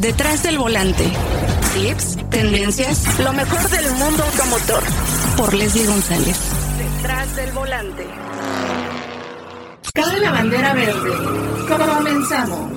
Detrás 0.00 0.42
del 0.42 0.58
volante. 0.58 1.04
Tips, 1.72 2.18
tendencias, 2.28 3.18
lo 3.18 3.32
mejor 3.32 3.66
del 3.70 3.90
mundo 3.92 4.24
automotor. 4.24 4.82
Por 5.38 5.54
Leslie 5.54 5.86
González. 5.86 6.36
Detrás 6.76 7.36
del 7.36 7.52
volante. 7.52 8.06
Cabe 9.94 10.20
la 10.20 10.32
bandera 10.32 10.74
verde. 10.74 11.10
Comenzamos. 11.66 12.75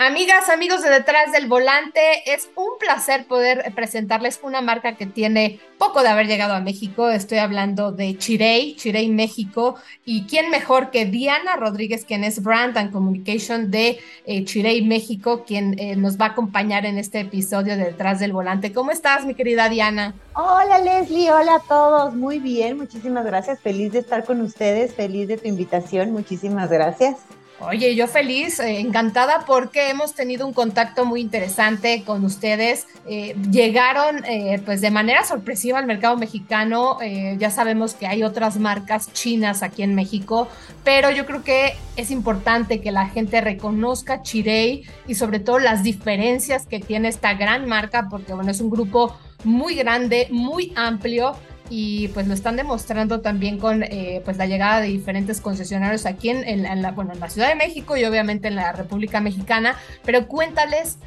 Amigas, 0.00 0.48
amigos 0.48 0.82
de 0.82 0.90
detrás 0.90 1.32
del 1.32 1.48
volante, 1.48 2.00
es 2.32 2.48
un 2.54 2.78
placer 2.78 3.26
poder 3.26 3.72
presentarles 3.74 4.38
una 4.44 4.60
marca 4.60 4.94
que 4.94 5.06
tiene 5.06 5.58
poco 5.76 6.02
de 6.02 6.08
haber 6.08 6.28
llegado 6.28 6.54
a 6.54 6.60
México. 6.60 7.10
Estoy 7.10 7.38
hablando 7.38 7.90
de 7.90 8.16
Chirey, 8.16 8.76
Chirey 8.76 9.08
México. 9.08 9.74
¿Y 10.04 10.26
quién 10.26 10.50
mejor 10.50 10.92
que 10.92 11.04
Diana 11.04 11.56
Rodríguez, 11.56 12.04
quien 12.04 12.22
es 12.22 12.44
Brand 12.44 12.78
and 12.78 12.92
Communication 12.92 13.72
de 13.72 13.98
eh, 14.24 14.44
Chirey 14.44 14.82
México, 14.82 15.42
quien 15.44 15.76
eh, 15.80 15.96
nos 15.96 16.16
va 16.16 16.26
a 16.26 16.28
acompañar 16.28 16.86
en 16.86 16.96
este 16.96 17.18
episodio 17.18 17.76
de 17.76 17.86
Detrás 17.86 18.20
del 18.20 18.32
Volante? 18.32 18.72
¿Cómo 18.72 18.92
estás, 18.92 19.26
mi 19.26 19.34
querida 19.34 19.68
Diana? 19.68 20.14
Hola, 20.34 20.78
Leslie. 20.78 21.32
Hola 21.32 21.56
a 21.56 21.60
todos. 21.66 22.14
Muy 22.14 22.38
bien, 22.38 22.76
muchísimas 22.76 23.26
gracias. 23.26 23.58
Feliz 23.58 23.90
de 23.90 23.98
estar 23.98 24.22
con 24.22 24.42
ustedes, 24.42 24.94
feliz 24.94 25.26
de 25.26 25.38
tu 25.38 25.48
invitación. 25.48 26.12
Muchísimas 26.12 26.70
gracias. 26.70 27.16
Oye, 27.60 27.96
yo 27.96 28.06
feliz, 28.06 28.60
eh, 28.60 28.78
encantada 28.78 29.44
porque 29.44 29.90
hemos 29.90 30.14
tenido 30.14 30.46
un 30.46 30.52
contacto 30.52 31.04
muy 31.04 31.20
interesante 31.20 32.04
con 32.06 32.24
ustedes. 32.24 32.86
Eh, 33.08 33.34
llegaron 33.50 34.24
eh, 34.26 34.62
pues 34.64 34.80
de 34.80 34.92
manera 34.92 35.24
sorpresiva 35.24 35.80
al 35.80 35.86
mercado 35.86 36.16
mexicano. 36.16 36.98
ya 37.36 37.50
sabemos 37.50 37.94
que 37.94 38.06
hay 38.06 38.22
otras 38.22 38.58
marcas 38.58 39.12
chinas 39.12 39.64
aquí 39.64 39.82
en 39.82 39.96
México, 39.96 40.46
pero 40.84 41.10
yo 41.10 41.26
creo 41.26 41.42
que 41.42 41.74
es 41.96 42.12
importante 42.12 42.80
que 42.80 42.92
la 42.92 43.08
gente 43.08 43.40
reconozca 43.40 44.22
Chirei 44.22 44.84
y 45.08 45.16
sobre 45.16 45.40
todo 45.40 45.58
las 45.58 45.82
diferencias 45.82 46.64
que 46.66 46.78
tiene 46.78 47.08
esta 47.08 47.34
gran 47.34 47.66
marca, 47.66 48.08
porque 48.08 48.34
bueno, 48.34 48.52
es 48.52 48.60
un 48.60 48.70
grupo 48.70 49.16
muy 49.42 49.74
grande, 49.74 50.28
muy 50.30 50.72
amplio 50.76 51.34
y 51.70 52.08
pues 52.08 52.26
lo 52.26 52.34
están 52.34 52.56
demostrando 52.56 53.20
también 53.20 53.58
con 53.58 53.82
eh, 53.82 54.22
pues 54.24 54.36
la 54.36 54.46
llegada 54.46 54.80
de 54.80 54.88
diferentes 54.88 55.40
concesionarios 55.40 56.06
aquí 56.06 56.30
en, 56.30 56.82
la, 56.82 56.92
bueno, 56.92 57.12
en 57.12 57.20
la 57.20 57.28
Ciudad 57.28 57.48
de 57.48 57.54
México 57.54 57.96
y 57.96 58.04
obviamente 58.04 58.48
en 58.48 58.54
la 58.54 58.72
República 58.72 59.20
Mexicana, 59.20 59.76
pero 60.04 60.26
cuéntales 60.26 60.98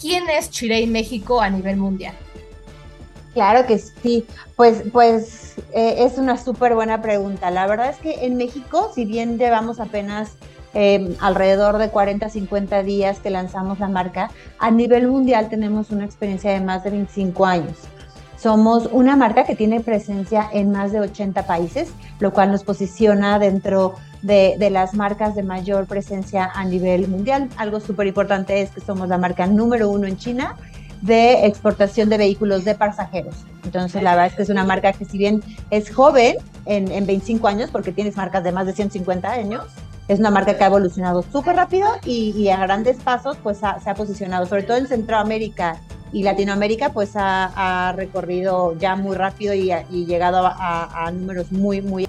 quién 0.00 0.28
es 0.28 0.50
Chirey 0.50 0.86
México 0.86 1.40
a 1.40 1.48
nivel 1.48 1.76
mundial. 1.76 2.14
Claro 3.34 3.66
que 3.66 3.78
sí, 3.78 4.26
pues, 4.56 4.82
pues 4.92 5.54
eh, 5.72 6.04
es 6.04 6.18
una 6.18 6.36
súper 6.36 6.74
buena 6.74 7.00
pregunta. 7.00 7.50
La 7.50 7.66
verdad 7.66 7.88
es 7.88 7.96
que 7.96 8.26
en 8.26 8.36
México, 8.36 8.92
si 8.94 9.06
bien 9.06 9.38
llevamos 9.38 9.80
apenas 9.80 10.32
eh, 10.74 11.16
alrededor 11.20 11.78
de 11.78 11.88
40, 11.88 12.28
50 12.28 12.82
días 12.82 13.20
que 13.20 13.30
lanzamos 13.30 13.78
la 13.78 13.88
marca, 13.88 14.30
a 14.58 14.70
nivel 14.70 15.08
mundial 15.08 15.48
tenemos 15.48 15.90
una 15.90 16.04
experiencia 16.04 16.52
de 16.52 16.60
más 16.60 16.84
de 16.84 16.90
25 16.90 17.46
años. 17.46 17.78
Somos 18.42 18.88
una 18.90 19.14
marca 19.14 19.44
que 19.44 19.54
tiene 19.54 19.78
presencia 19.78 20.48
en 20.52 20.72
más 20.72 20.90
de 20.90 20.98
80 20.98 21.46
países, 21.46 21.90
lo 22.18 22.32
cual 22.32 22.50
nos 22.50 22.64
posiciona 22.64 23.38
dentro 23.38 23.94
de, 24.20 24.56
las 24.68 24.94
marcas 24.94 25.36
de 25.36 25.44
mayor 25.44 25.86
presencia 25.86 26.50
a 26.52 26.64
nivel 26.64 27.06
mundial. 27.06 27.48
Algo 27.56 27.78
súper 27.78 28.08
importante 28.08 28.60
es 28.60 28.70
que 28.70 28.80
somos 28.80 29.08
la 29.08 29.16
marca 29.16 29.46
número 29.46 29.88
uno 29.90 30.08
en 30.08 30.16
China 30.16 30.56
de 31.02 31.46
exportación 31.46 32.08
de 32.08 32.18
vehículos 32.18 32.64
de 32.64 32.74
pasajeros. 32.74 33.36
Entonces, 33.62 34.02
la 34.02 34.10
verdad 34.16 34.26
es 34.26 34.34
que 34.34 34.42
es 34.42 34.48
una 34.48 34.64
marca 34.64 34.92
que 34.92 35.04
si 35.04 35.18
bien 35.18 35.40
es 35.70 35.94
joven 35.94 36.34
en, 36.64 37.06
25 37.06 37.46
años, 37.46 37.70
porque 37.70 37.92
tienes 37.92 38.16
marcas 38.16 38.42
de 38.42 38.50
más 38.50 38.66
de 38.66 38.72
150 38.72 39.30
años, 39.30 39.66
es 40.08 40.18
una 40.18 40.32
marca 40.32 40.58
que 40.58 40.64
ha 40.64 40.66
evolucionado 40.66 41.24
súper 41.30 41.54
rápido 41.54 41.88
y, 42.04 42.48
a 42.48 42.56
grandes 42.56 42.96
pasos 42.96 43.36
pues 43.40 43.58
se 43.58 43.88
ha 43.88 43.94
posicionado, 43.94 44.46
sobre 44.46 44.64
todo 44.64 44.78
en 44.78 44.88
Centroamérica 44.88 45.80
y 46.12 46.22
Latinoamérica 46.22 46.92
pues 46.92 47.12
ha, 47.14 47.92
recorrido 47.96 48.76
ya 48.78 48.96
muy 48.96 49.16
rápido 49.16 49.54
y, 49.54 49.72
llegado 50.04 50.46
a, 50.46 51.10
números 51.12 51.50
muy, 51.50 51.80
muy... 51.80 52.06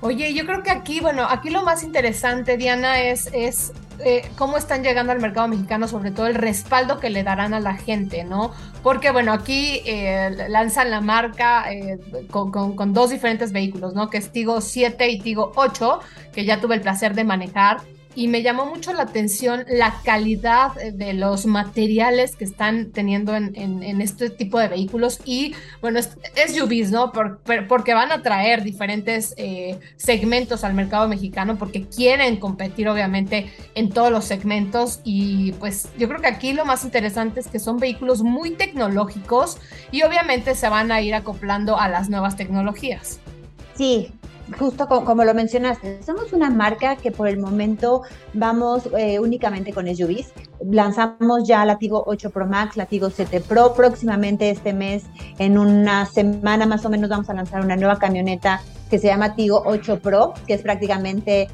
Oye, 0.00 0.34
yo 0.34 0.44
creo 0.44 0.62
que 0.62 0.70
aquí, 0.70 1.00
bueno, 1.00 1.26
aquí 1.28 1.48
lo 1.48 1.62
más 1.62 1.82
interesante, 1.82 2.58
Diana, 2.58 3.00
es, 3.00 3.30
es 3.32 3.72
eh, 4.00 4.28
cómo 4.36 4.58
están 4.58 4.82
llegando 4.82 5.12
al 5.12 5.20
mercado 5.20 5.48
mexicano, 5.48 5.88
sobre 5.88 6.10
todo 6.10 6.26
el 6.26 6.34
respaldo 6.34 7.00
que 7.00 7.08
le 7.08 7.22
darán 7.22 7.54
a 7.54 7.60
la 7.60 7.74
gente, 7.74 8.22
¿no? 8.22 8.52
Porque, 8.82 9.10
bueno, 9.12 9.32
aquí 9.32 9.80
eh, 9.86 10.46
lanzan 10.50 10.90
la 10.90 11.00
marca 11.00 11.72
eh, 11.72 11.98
con, 12.30 12.50
con, 12.50 12.76
con, 12.76 12.92
dos 12.92 13.10
diferentes 13.10 13.50
vehículos, 13.52 13.94
¿no? 13.94 14.10
Que 14.10 14.18
es 14.18 14.30
Tigo 14.30 14.60
7 14.60 15.08
y 15.08 15.20
Tigo 15.20 15.52
8, 15.56 16.00
que 16.34 16.44
ya 16.44 16.60
tuve 16.60 16.74
el 16.74 16.82
placer 16.82 17.14
de 17.14 17.24
manejar 17.24 17.78
y 18.14 18.28
me 18.28 18.42
llamó 18.42 18.66
mucho 18.66 18.92
la 18.92 19.02
atención 19.02 19.64
la 19.68 20.00
calidad 20.04 20.74
de 20.74 21.14
los 21.14 21.46
materiales 21.46 22.36
que 22.36 22.44
están 22.44 22.92
teniendo 22.92 23.34
en, 23.34 23.54
este 24.00 24.30
tipo 24.30 24.58
de 24.58 24.68
vehículos 24.68 25.20
y 25.24 25.54
bueno, 25.80 25.98
es, 25.98 26.16
SUVs, 26.46 26.90
¿no? 26.90 27.12
porque 27.12 27.94
van 27.94 28.12
a 28.12 28.22
traer 28.22 28.62
diferentes 28.62 29.34
eh, 29.36 29.78
segmentos 29.96 30.64
al 30.64 30.74
mercado 30.74 31.08
mexicano 31.08 31.56
porque 31.56 31.86
quieren 31.86 32.36
competir 32.36 32.88
obviamente 32.88 33.52
en 33.74 33.90
todos 33.90 34.10
los 34.10 34.24
segmentos 34.24 35.00
y 35.04 35.52
pues 35.52 35.88
yo 35.98 36.08
creo 36.08 36.20
que 36.20 36.28
aquí 36.28 36.52
lo 36.52 36.64
más 36.64 36.84
interesante 36.84 37.40
es 37.40 37.48
que 37.48 37.58
son 37.58 37.78
vehículos 37.78 38.22
muy 38.22 38.50
tecnológicos 38.50 39.58
y 39.90 40.02
obviamente 40.02 40.54
se 40.54 40.68
van 40.68 40.92
a 40.92 41.00
ir 41.00 41.14
acoplando 41.14 41.78
a 41.78 41.88
las 41.88 42.08
nuevas 42.08 42.36
tecnologías. 42.36 43.20
Sí, 43.74 44.12
justo 44.58 44.86
como, 44.86 45.24
lo 45.24 45.34
mencionaste, 45.34 46.02
somos 46.02 46.32
una 46.32 46.50
marca 46.50 46.96
que 46.96 47.10
por 47.10 47.28
el 47.28 47.38
momento 47.38 48.02
vamos 48.32 48.88
eh, 48.96 49.18
únicamente 49.18 49.72
con 49.72 49.86
SUVs. 49.86 50.32
Lanzamos 50.64 51.46
ya 51.46 51.64
Latigo 51.64 52.04
8 52.06 52.30
Pro 52.30 52.46
Max, 52.46 52.76
Latigo 52.76 53.10
7 53.10 53.40
Pro. 53.40 53.74
Próximamente 53.74 54.50
este 54.50 54.72
mes, 54.72 55.04
en 55.38 55.58
una 55.58 56.06
semana 56.06 56.66
más 56.66 56.84
o 56.84 56.90
menos, 56.90 57.10
vamos 57.10 57.28
a 57.30 57.34
lanzar 57.34 57.64
una 57.64 57.76
nueva 57.76 57.98
camioneta 57.98 58.60
que 58.90 58.98
se 58.98 59.06
llama 59.06 59.34
Tigo 59.34 59.62
8 59.64 60.00
Pro, 60.00 60.34
que 60.46 60.54
es 60.54 60.62
prácticamente 60.62 61.48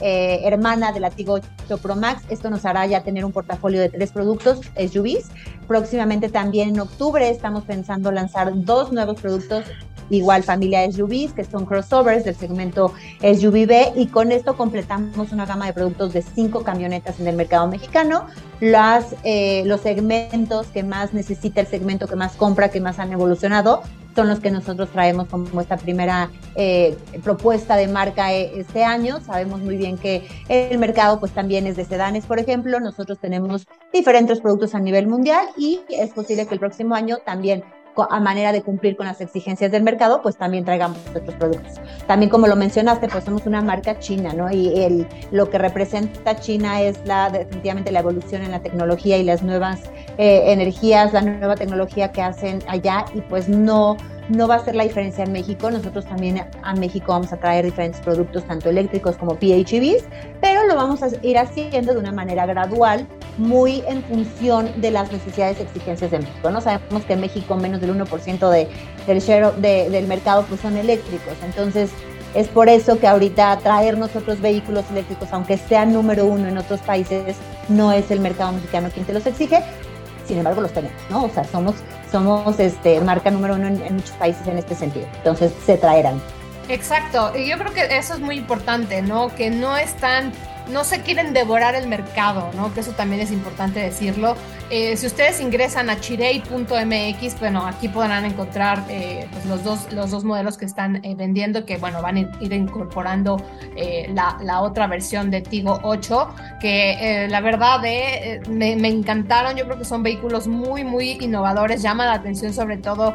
eh, 0.00 0.40
hermana 0.44 0.92
de 0.92 1.00
la 1.00 1.10
Tigo 1.10 1.40
8 1.64 1.78
Pro 1.78 1.96
Max. 1.96 2.22
Esto 2.28 2.50
nos 2.50 2.64
hará 2.64 2.86
ya 2.86 3.02
tener 3.02 3.24
un 3.24 3.32
portafolio 3.32 3.80
de 3.80 3.88
tres 3.88 4.12
productos 4.12 4.60
SUVs. 4.76 5.30
Próximamente 5.66 6.28
también 6.28 6.70
en 6.70 6.80
octubre 6.80 7.28
estamos 7.30 7.64
pensando 7.64 8.10
lanzar 8.12 8.52
dos 8.54 8.92
nuevos 8.92 9.20
productos 9.20 9.64
igual 10.10 10.42
familia 10.42 10.90
SUVs, 10.90 11.32
que 11.32 11.44
son 11.44 11.66
crossovers 11.66 12.24
del 12.24 12.34
segmento 12.34 12.92
SUV 13.20 13.92
y 13.96 14.06
con 14.06 14.32
esto 14.32 14.56
completamos 14.56 15.32
una 15.32 15.46
gama 15.46 15.66
de 15.66 15.72
productos 15.72 16.12
de 16.12 16.22
cinco 16.22 16.62
camionetas 16.62 17.20
en 17.20 17.26
el 17.26 17.36
mercado 17.36 17.66
mexicano. 17.68 18.26
Las, 18.60 19.14
eh, 19.24 19.62
los 19.66 19.80
segmentos 19.80 20.68
que 20.68 20.82
más 20.82 21.12
necesita 21.12 21.60
el 21.60 21.66
segmento 21.66 22.06
que 22.06 22.16
más 22.16 22.32
compra, 22.32 22.70
que 22.70 22.80
más 22.80 22.98
han 22.98 23.12
evolucionado, 23.12 23.82
son 24.14 24.28
los 24.28 24.40
que 24.40 24.50
nosotros 24.50 24.88
traemos 24.90 25.28
como 25.28 25.60
esta 25.60 25.76
primera 25.76 26.30
eh, 26.54 26.96
propuesta 27.22 27.76
de 27.76 27.88
marca 27.88 28.32
eh, 28.32 28.52
este 28.56 28.84
año. 28.84 29.20
Sabemos 29.20 29.60
muy 29.60 29.76
bien 29.76 29.98
que 29.98 30.26
el 30.48 30.78
mercado 30.78 31.18
pues 31.18 31.32
también 31.32 31.66
es 31.66 31.76
de 31.76 31.84
sedanes, 31.84 32.26
por 32.26 32.38
ejemplo. 32.38 32.78
Nosotros 32.80 33.18
tenemos 33.18 33.66
diferentes 33.92 34.40
productos 34.40 34.74
a 34.74 34.80
nivel 34.80 35.06
mundial 35.08 35.46
y 35.56 35.80
es 35.88 36.10
posible 36.10 36.46
que 36.46 36.54
el 36.54 36.60
próximo 36.60 36.94
año 36.94 37.18
también 37.24 37.64
a 38.02 38.20
manera 38.20 38.52
de 38.52 38.62
cumplir 38.62 38.96
con 38.96 39.06
las 39.06 39.20
exigencias 39.20 39.70
del 39.70 39.82
mercado, 39.82 40.22
pues 40.22 40.36
también 40.36 40.64
traigamos 40.64 40.98
otros 41.14 41.34
productos. 41.36 41.74
También 42.06 42.30
como 42.30 42.46
lo 42.46 42.56
mencionaste, 42.56 43.08
pues 43.08 43.24
somos 43.24 43.46
una 43.46 43.62
marca 43.62 43.98
china, 43.98 44.32
¿no? 44.32 44.50
Y 44.50 44.82
el, 44.82 45.06
lo 45.30 45.50
que 45.50 45.58
representa 45.58 46.36
China 46.36 46.80
es 46.82 46.98
la, 47.04 47.30
definitivamente 47.30 47.92
la 47.92 48.00
evolución 48.00 48.42
en 48.42 48.50
la 48.50 48.60
tecnología 48.60 49.18
y 49.18 49.24
las 49.24 49.42
nuevas 49.42 49.82
eh, 50.18 50.52
energías, 50.52 51.12
la 51.12 51.22
nueva 51.22 51.54
tecnología 51.54 52.12
que 52.12 52.22
hacen 52.22 52.60
allá 52.68 53.04
y 53.14 53.20
pues 53.22 53.48
no 53.48 53.96
no 54.28 54.48
va 54.48 54.56
a 54.56 54.58
ser 54.64 54.74
la 54.74 54.84
diferencia 54.84 55.24
en 55.24 55.32
México. 55.32 55.70
Nosotros 55.70 56.04
también 56.06 56.46
a 56.62 56.74
México 56.74 57.12
vamos 57.12 57.32
a 57.32 57.36
traer 57.36 57.64
diferentes 57.64 58.00
productos, 58.00 58.44
tanto 58.44 58.70
eléctricos 58.70 59.16
como 59.16 59.36
PHEVs, 59.36 60.04
pero 60.40 60.66
lo 60.66 60.76
vamos 60.76 61.02
a 61.02 61.08
ir 61.22 61.38
haciendo 61.38 61.92
de 61.94 62.00
una 62.00 62.12
manera 62.12 62.46
gradual, 62.46 63.06
muy 63.38 63.82
en 63.88 64.02
función 64.04 64.70
de 64.80 64.90
las 64.90 65.10
necesidades 65.12 65.58
y 65.58 65.62
exigencias 65.62 66.10
de 66.10 66.18
México. 66.18 66.50
¿no? 66.50 66.60
Sabemos 66.60 67.04
que 67.04 67.14
en 67.14 67.20
México 67.20 67.56
menos 67.56 67.80
del 67.80 67.94
1% 67.94 68.50
de, 68.50 68.68
del, 69.06 69.20
share 69.20 69.52
del 69.54 70.06
mercado 70.06 70.44
pues, 70.48 70.60
son 70.60 70.76
eléctricos. 70.76 71.34
Entonces, 71.44 71.90
es 72.34 72.48
por 72.48 72.68
eso 72.68 72.98
que 72.98 73.06
ahorita 73.06 73.56
traer 73.58 73.96
nosotros 73.96 74.40
vehículos 74.40 74.84
eléctricos, 74.90 75.28
aunque 75.32 75.56
sea 75.56 75.86
número 75.86 76.24
uno 76.26 76.48
en 76.48 76.58
otros 76.58 76.80
países, 76.80 77.36
no 77.68 77.92
es 77.92 78.10
el 78.10 78.18
mercado 78.20 78.52
mexicano 78.52 78.90
quien 78.92 79.06
te 79.06 79.12
los 79.12 79.24
exige, 79.24 79.62
sin 80.26 80.38
embargo 80.38 80.60
los 80.60 80.72
tenemos, 80.72 81.00
¿no? 81.10 81.24
O 81.24 81.30
sea, 81.30 81.44
somos, 81.44 81.76
somos 82.10 82.58
este, 82.58 83.00
marca 83.00 83.30
número 83.30 83.54
uno 83.54 83.68
en, 83.68 83.94
muchos 83.94 84.10
países 84.12 84.46
en 84.48 84.58
este 84.58 84.74
sentido. 84.74 85.06
Entonces 85.18 85.52
se 85.64 85.76
traerán. 85.76 86.20
Exacto, 86.68 87.32
y 87.36 87.48
yo 87.48 87.56
creo 87.56 87.72
que 87.72 87.96
eso 87.96 88.14
es 88.14 88.20
muy 88.20 88.36
importante, 88.36 89.00
¿no? 89.00 89.28
Que 89.34 89.50
no 89.50 89.76
están 89.76 90.32
no 90.68 90.84
se 90.84 91.00
quieren 91.02 91.32
devorar 91.32 91.74
el 91.74 91.88
mercado, 91.88 92.50
¿no? 92.54 92.72
Que 92.72 92.80
eso 92.80 92.92
también 92.92 93.20
es 93.20 93.30
importante 93.30 93.80
decirlo. 93.80 94.36
Eh, 94.70 94.96
si 94.96 95.06
ustedes 95.06 95.40
ingresan 95.40 95.90
a 95.90 96.00
chirei.mx, 96.00 97.38
bueno, 97.38 97.66
aquí 97.66 97.88
podrán 97.88 98.24
encontrar 98.24 98.82
eh, 98.88 99.28
pues 99.30 99.44
los, 99.44 99.62
dos, 99.62 99.92
los 99.92 100.10
dos 100.10 100.24
modelos 100.24 100.56
que 100.56 100.64
están 100.64 101.04
eh, 101.04 101.14
vendiendo, 101.14 101.66
que 101.66 101.76
bueno, 101.76 102.00
van 102.00 102.16
a 102.16 102.20
ir 102.40 102.52
incorporando 102.52 103.36
la, 104.08 104.38
la, 104.40 104.62
otra 104.62 104.86
versión 104.86 105.30
de 105.30 105.42
Tigo 105.42 105.80
8, 105.82 106.34
que 106.60 107.26
la 107.28 107.40
verdad 107.40 107.80
me, 108.48 108.76
me, 108.76 108.88
encantaron, 108.88 109.56
yo 109.56 109.64
creo 109.64 109.78
que 109.78 109.84
son 109.84 110.02
vehículos 110.02 110.46
muy, 110.46 110.84
muy 110.84 111.12
innovadores, 111.20 111.82
llama 111.82 112.06
la 112.06 112.14
atención 112.14 112.54
sobre 112.54 112.78
todo, 112.78 113.14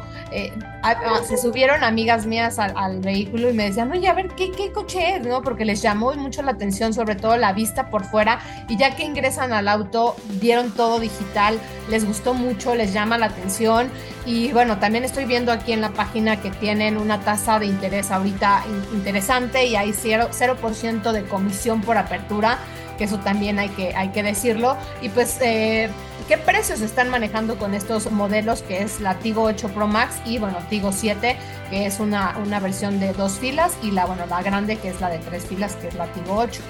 se 1.27 1.37
subieron 1.37 1.83
amigas 1.83 2.25
mías 2.25 2.59
al, 2.59 2.99
vehículo 2.99 3.49
y 3.49 3.53
me 3.53 3.65
decían, 3.65 3.91
oye, 3.91 4.07
a 4.07 4.13
ver, 4.13 4.27
¿qué, 4.35 4.51
¿qué 4.51 4.71
coche 4.71 5.15
es? 5.15 5.25
¿no? 5.25 5.41
Porque 5.41 5.65
les 5.65 5.81
llamó 5.81 6.13
mucho 6.15 6.41
la 6.41 6.51
atención, 6.51 6.93
sobre 6.93 7.15
todo 7.15 7.37
la 7.39 7.53
vista 7.53 7.89
por 7.89 8.03
fuera, 8.03 8.39
y 8.67 8.77
ya 8.77 8.95
que 8.95 9.03
ingresan 9.03 9.53
al 9.53 9.67
auto, 9.67 10.15
vieron 10.41 10.71
todo 10.71 10.99
digital, 10.99 11.59
les 11.89 12.05
gustó 12.05 12.33
mucho, 12.33 12.75
les 12.75 12.93
llama 12.93 13.17
la 13.17 13.27
atención, 13.27 13.89
y 14.25 14.51
bueno, 14.51 14.77
también 14.77 15.03
estoy 15.03 15.25
viendo 15.25 15.51
aquí 15.51 15.71
en 15.71 15.81
la 15.81 15.89
página 15.89 16.41
que 16.41 16.51
tienen 16.51 16.97
una 16.97 17.21
tasa 17.21 17.59
de 17.59 17.65
interés 17.65 18.11
ahorita 18.11 18.63
interesante 18.93 19.65
y 19.65 19.75
hay 19.75 19.91
0%, 19.91 20.29
0 20.31 21.13
de 21.13 21.23
comisión 21.23 21.81
por 21.81 21.97
apertura 21.97 22.59
que 22.99 23.05
eso 23.05 23.17
también 23.17 23.57
hay 23.57 23.69
que, 23.69 23.95
hay 23.95 24.09
que 24.09 24.21
decirlo. 24.21 24.75
Y 25.01 25.07
pues, 25.09 25.37
eh, 25.41 25.89
¿qué 26.27 26.37
precios 26.37 26.81
están 26.81 27.09
manejando 27.09 27.57
con 27.57 27.73
estos 27.73 28.11
modelos? 28.11 28.61
Que 28.61 28.83
es 28.83 28.99
la 28.99 29.15
Tigo 29.15 29.43
8 29.43 29.69
Pro 29.69 29.87
Max 29.87 30.17
y, 30.25 30.37
bueno, 30.37 30.57
Tigo 30.69 30.91
7, 30.91 31.37
que 31.69 31.85
es 31.85 31.99
una, 32.01 32.37
una 32.45 32.59
versión 32.59 32.99
de 32.99 33.13
dos 33.13 33.39
filas, 33.39 33.77
y 33.81 33.91
la, 33.91 34.05
bueno, 34.05 34.25
la 34.27 34.43
grande, 34.43 34.75
que 34.75 34.89
es 34.89 34.99
la 34.99 35.09
de 35.09 35.19
tres 35.19 35.45
filas, 35.45 35.75
que 35.77 35.87
es 35.87 35.95
la 35.95 36.07
Tigo 36.07 36.35
8. 36.35 36.61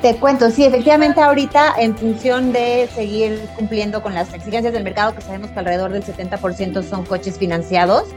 Te 0.00 0.16
cuento, 0.16 0.50
sí, 0.50 0.64
efectivamente 0.64 1.20
ahorita 1.20 1.74
en 1.78 1.96
función 1.96 2.52
de 2.52 2.88
seguir 2.94 3.46
cumpliendo 3.56 4.02
con 4.02 4.14
las 4.14 4.32
exigencias 4.32 4.72
del 4.72 4.84
mercado, 4.84 5.14
que 5.14 5.20
sabemos 5.20 5.50
que 5.50 5.58
alrededor 5.58 5.92
del 5.92 6.02
70% 6.02 6.82
son 6.82 7.04
coches 7.04 7.36
financiados, 7.36 8.08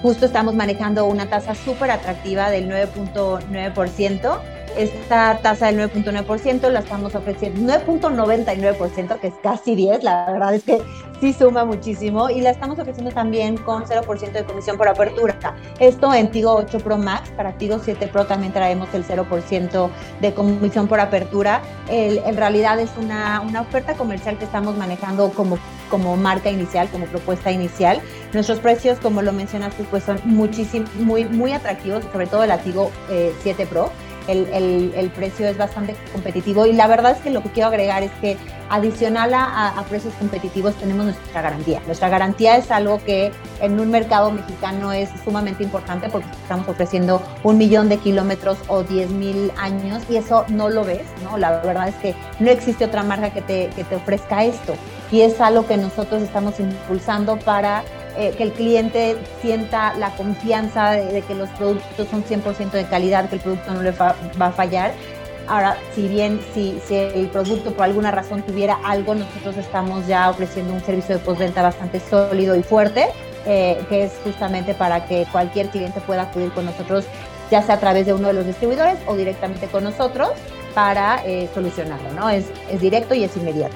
justo 0.00 0.24
estamos 0.24 0.54
manejando 0.54 1.04
una 1.04 1.28
tasa 1.28 1.54
súper 1.54 1.90
atractiva 1.90 2.50
del 2.50 2.70
9.9% 2.70 4.53
esta 4.76 5.38
tasa 5.38 5.66
del 5.66 5.90
9.9% 5.90 6.70
la 6.70 6.80
estamos 6.80 7.14
ofreciendo 7.14 7.72
9.99%, 7.72 9.20
que 9.20 9.28
es 9.28 9.34
casi 9.42 9.74
10, 9.74 10.02
la 10.02 10.30
verdad 10.32 10.54
es 10.54 10.64
que 10.64 10.82
sí 11.20 11.32
suma 11.32 11.64
muchísimo, 11.64 12.30
y 12.30 12.40
la 12.40 12.50
estamos 12.50 12.78
ofreciendo 12.78 13.12
también 13.12 13.56
con 13.56 13.84
0% 13.84 14.32
de 14.32 14.44
comisión 14.44 14.76
por 14.76 14.88
apertura. 14.88 15.36
Esto 15.78 16.12
en 16.12 16.30
Tigo 16.30 16.54
8 16.54 16.78
Pro 16.80 16.98
Max, 16.98 17.30
para 17.36 17.52
Tigo 17.52 17.78
7 17.78 18.08
Pro 18.08 18.26
también 18.26 18.52
traemos 18.52 18.92
el 18.94 19.06
0% 19.06 19.90
de 20.20 20.34
comisión 20.34 20.88
por 20.88 21.00
apertura. 21.00 21.62
en 21.88 22.36
realidad 22.36 22.80
es 22.80 22.90
una, 22.98 23.40
una 23.40 23.62
oferta 23.62 23.94
comercial 23.94 24.38
que 24.38 24.44
estamos 24.44 24.76
manejando 24.76 25.30
como 25.30 25.58
como 25.90 26.16
marca 26.16 26.50
inicial, 26.50 26.88
como 26.88 27.06
propuesta 27.06 27.52
inicial. 27.52 28.00
Nuestros 28.32 28.58
precios, 28.58 28.98
como 28.98 29.22
lo 29.22 29.32
mencionaste, 29.32 29.84
pues 29.84 30.02
son 30.02 30.20
muchísimo, 30.24 30.86
muy, 30.96 31.24
muy 31.24 31.52
atractivos, 31.52 32.02
sobre 32.12 32.26
todo 32.26 32.42
el 32.42 32.58
Tigo 32.60 32.90
7 33.42 33.62
eh, 33.62 33.66
Pro 33.66 33.90
el, 34.28 35.10
precio 35.14 35.46
es 35.46 35.56
bastante 35.56 35.94
competitivo 36.12 36.66
y 36.66 36.72
la 36.72 36.86
verdad 36.86 37.12
es 37.12 37.18
que 37.18 37.30
lo 37.30 37.42
que 37.42 37.50
quiero 37.50 37.68
agregar 37.68 38.02
es 38.02 38.10
que 38.20 38.36
adicional 38.70 39.32
a, 39.34 39.84
precios 39.88 40.14
competitivos 40.14 40.74
tenemos 40.76 41.04
nuestra 41.04 41.42
garantía. 41.42 41.80
Nuestra 41.86 42.08
garantía 42.08 42.56
es 42.56 42.70
algo 42.70 43.02
que 43.04 43.30
en 43.60 43.78
un 43.78 43.90
mercado 43.90 44.30
mexicano 44.30 44.92
es 44.92 45.10
sumamente 45.24 45.62
importante 45.62 46.08
porque 46.08 46.28
estamos 46.42 46.68
ofreciendo 46.68 47.22
un 47.42 47.58
millón 47.58 47.88
de 47.88 47.98
kilómetros 47.98 48.58
o 48.68 48.82
10 48.82 49.10
mil 49.10 49.52
años 49.58 50.02
y 50.08 50.16
eso 50.16 50.44
no 50.48 50.68
lo 50.68 50.84
ves, 50.84 51.02
¿no? 51.22 51.36
La 51.38 51.60
verdad 51.60 51.88
es 51.88 51.94
que 51.96 52.14
no 52.40 52.50
existe 52.50 52.84
otra 52.84 53.02
marca 53.02 53.30
que 53.30 53.42
te, 53.42 53.68
que 53.76 53.84
te 53.84 53.96
ofrezca 53.96 54.44
esto 54.44 54.74
y 55.12 55.20
es 55.20 55.40
algo 55.40 55.66
que 55.66 55.76
nosotros 55.76 56.22
estamos 56.22 56.58
impulsando 56.58 57.38
para 57.38 57.84
eh, 58.16 58.32
que 58.36 58.44
el 58.44 58.52
cliente 58.52 59.16
sienta 59.42 59.94
la 59.94 60.10
confianza 60.10 60.92
de, 60.92 61.22
que 61.22 61.34
los 61.34 61.48
productos 61.50 62.06
son 62.08 62.24
100% 62.24 62.70
de 62.70 62.84
calidad, 62.84 63.28
que 63.28 63.36
el 63.36 63.40
producto 63.40 63.72
no 63.72 63.82
le 63.82 63.90
va, 63.90 64.14
a 64.38 64.52
fallar. 64.52 64.92
Ahora, 65.48 65.76
si 65.94 66.08
bien 66.08 66.40
si, 66.54 66.78
si, 66.86 66.94
el 66.94 67.28
producto 67.28 67.72
por 67.72 67.84
alguna 67.84 68.10
razón 68.10 68.42
tuviera 68.42 68.78
algo, 68.84 69.14
nosotros 69.14 69.56
estamos 69.56 70.06
ya 70.06 70.30
ofreciendo 70.30 70.72
un 70.72 70.80
servicio 70.80 71.16
de 71.16 71.24
postventa 71.24 71.60
bastante 71.60 72.00
sólido 72.00 72.54
y 72.56 72.62
fuerte, 72.62 73.08
eh, 73.46 73.84
que 73.88 74.04
es 74.04 74.12
justamente 74.22 74.74
para 74.74 75.06
que 75.06 75.26
cualquier 75.32 75.68
cliente 75.68 76.00
pueda 76.00 76.22
acudir 76.22 76.50
con 76.52 76.64
nosotros, 76.66 77.04
ya 77.50 77.62
sea 77.62 77.74
a 77.74 77.80
través 77.80 78.06
de 78.06 78.14
uno 78.14 78.28
de 78.28 78.34
los 78.34 78.46
distribuidores 78.46 78.96
o 79.06 79.16
directamente 79.16 79.66
con 79.66 79.84
nosotros 79.84 80.30
para 80.72 81.20
eh, 81.26 81.48
solucionarlo, 81.52 82.12
¿no? 82.12 82.30
Es, 82.30 82.46
es 82.70 82.80
directo 82.80 83.14
y 83.14 83.24
es 83.24 83.36
inmediato 83.36 83.74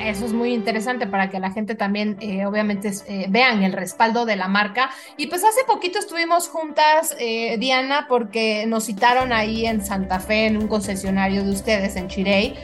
eso 0.00 0.24
es 0.24 0.32
muy 0.32 0.52
interesante 0.52 1.06
para 1.06 1.30
que 1.30 1.40
la 1.40 1.50
gente 1.50 1.74
también, 1.74 2.16
eh, 2.20 2.46
obviamente, 2.46 2.92
eh, 3.08 3.26
vean 3.28 3.62
el 3.62 3.72
respaldo 3.72 4.24
de 4.24 4.36
la 4.36 4.48
marca. 4.48 4.90
Y 5.16 5.26
pues 5.26 5.44
hace 5.44 5.64
poquito 5.66 5.98
estuvimos 5.98 6.48
juntas, 6.48 7.16
eh, 7.18 7.56
Diana, 7.58 8.06
porque 8.08 8.66
nos 8.66 8.84
citaron 8.84 9.32
ahí 9.32 9.66
en 9.66 9.84
Santa 9.84 10.20
Fe, 10.20 10.46
en 10.46 10.56
un 10.56 10.68
concesionario 10.68 11.44
de 11.44 11.50
ustedes, 11.50 11.96
en 11.96 12.08
Chirey. 12.08 12.54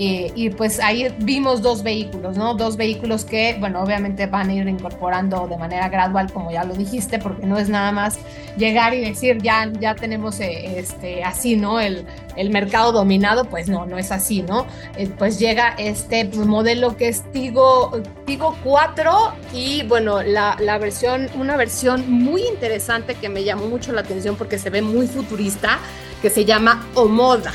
Y 0.00 0.50
pues 0.50 0.80
ahí 0.80 1.12
vimos 1.18 1.62
dos 1.62 1.82
vehículos, 1.82 2.36
¿no? 2.36 2.54
Dos 2.54 2.76
vehículos 2.76 3.24
que, 3.24 3.56
bueno, 3.58 3.82
obviamente 3.82 4.26
van 4.26 4.48
a 4.50 4.54
ir 4.54 4.68
incorporando 4.68 5.48
de 5.48 5.56
manera 5.56 5.88
gradual, 5.88 6.32
como 6.32 6.50
ya 6.50 6.64
lo 6.64 6.74
dijiste, 6.74 7.18
porque 7.18 7.46
no 7.46 7.58
es 7.58 7.68
nada 7.68 7.92
más 7.92 8.18
llegar 8.56 8.94
y 8.94 9.00
decir, 9.00 9.38
ya, 9.42 9.70
ya 9.80 9.94
tenemos 9.94 10.40
este, 10.40 11.24
así, 11.24 11.56
¿no? 11.56 11.80
El, 11.80 12.06
el 12.36 12.50
mercado 12.50 12.92
dominado, 12.92 13.44
pues 13.46 13.68
no, 13.68 13.86
no 13.86 13.98
es 13.98 14.12
así, 14.12 14.42
¿no? 14.42 14.66
Eh, 14.96 15.08
pues 15.18 15.38
llega 15.38 15.74
este 15.78 16.24
modelo 16.24 16.96
que 16.96 17.08
es 17.08 17.22
Tigo, 17.32 18.00
Tigo 18.26 18.56
4 18.62 19.32
y 19.52 19.82
bueno, 19.84 20.22
la, 20.22 20.56
la, 20.60 20.78
versión, 20.78 21.28
una 21.34 21.56
versión 21.56 22.10
muy 22.10 22.42
interesante 22.42 23.14
que 23.14 23.28
me 23.28 23.44
llamó 23.44 23.66
mucho 23.66 23.92
la 23.92 24.02
atención 24.02 24.36
porque 24.36 24.58
se 24.58 24.70
ve 24.70 24.82
muy 24.82 25.06
futurista, 25.06 25.78
que 26.22 26.30
se 26.30 26.44
llama 26.44 26.86
Omoda. 26.94 27.52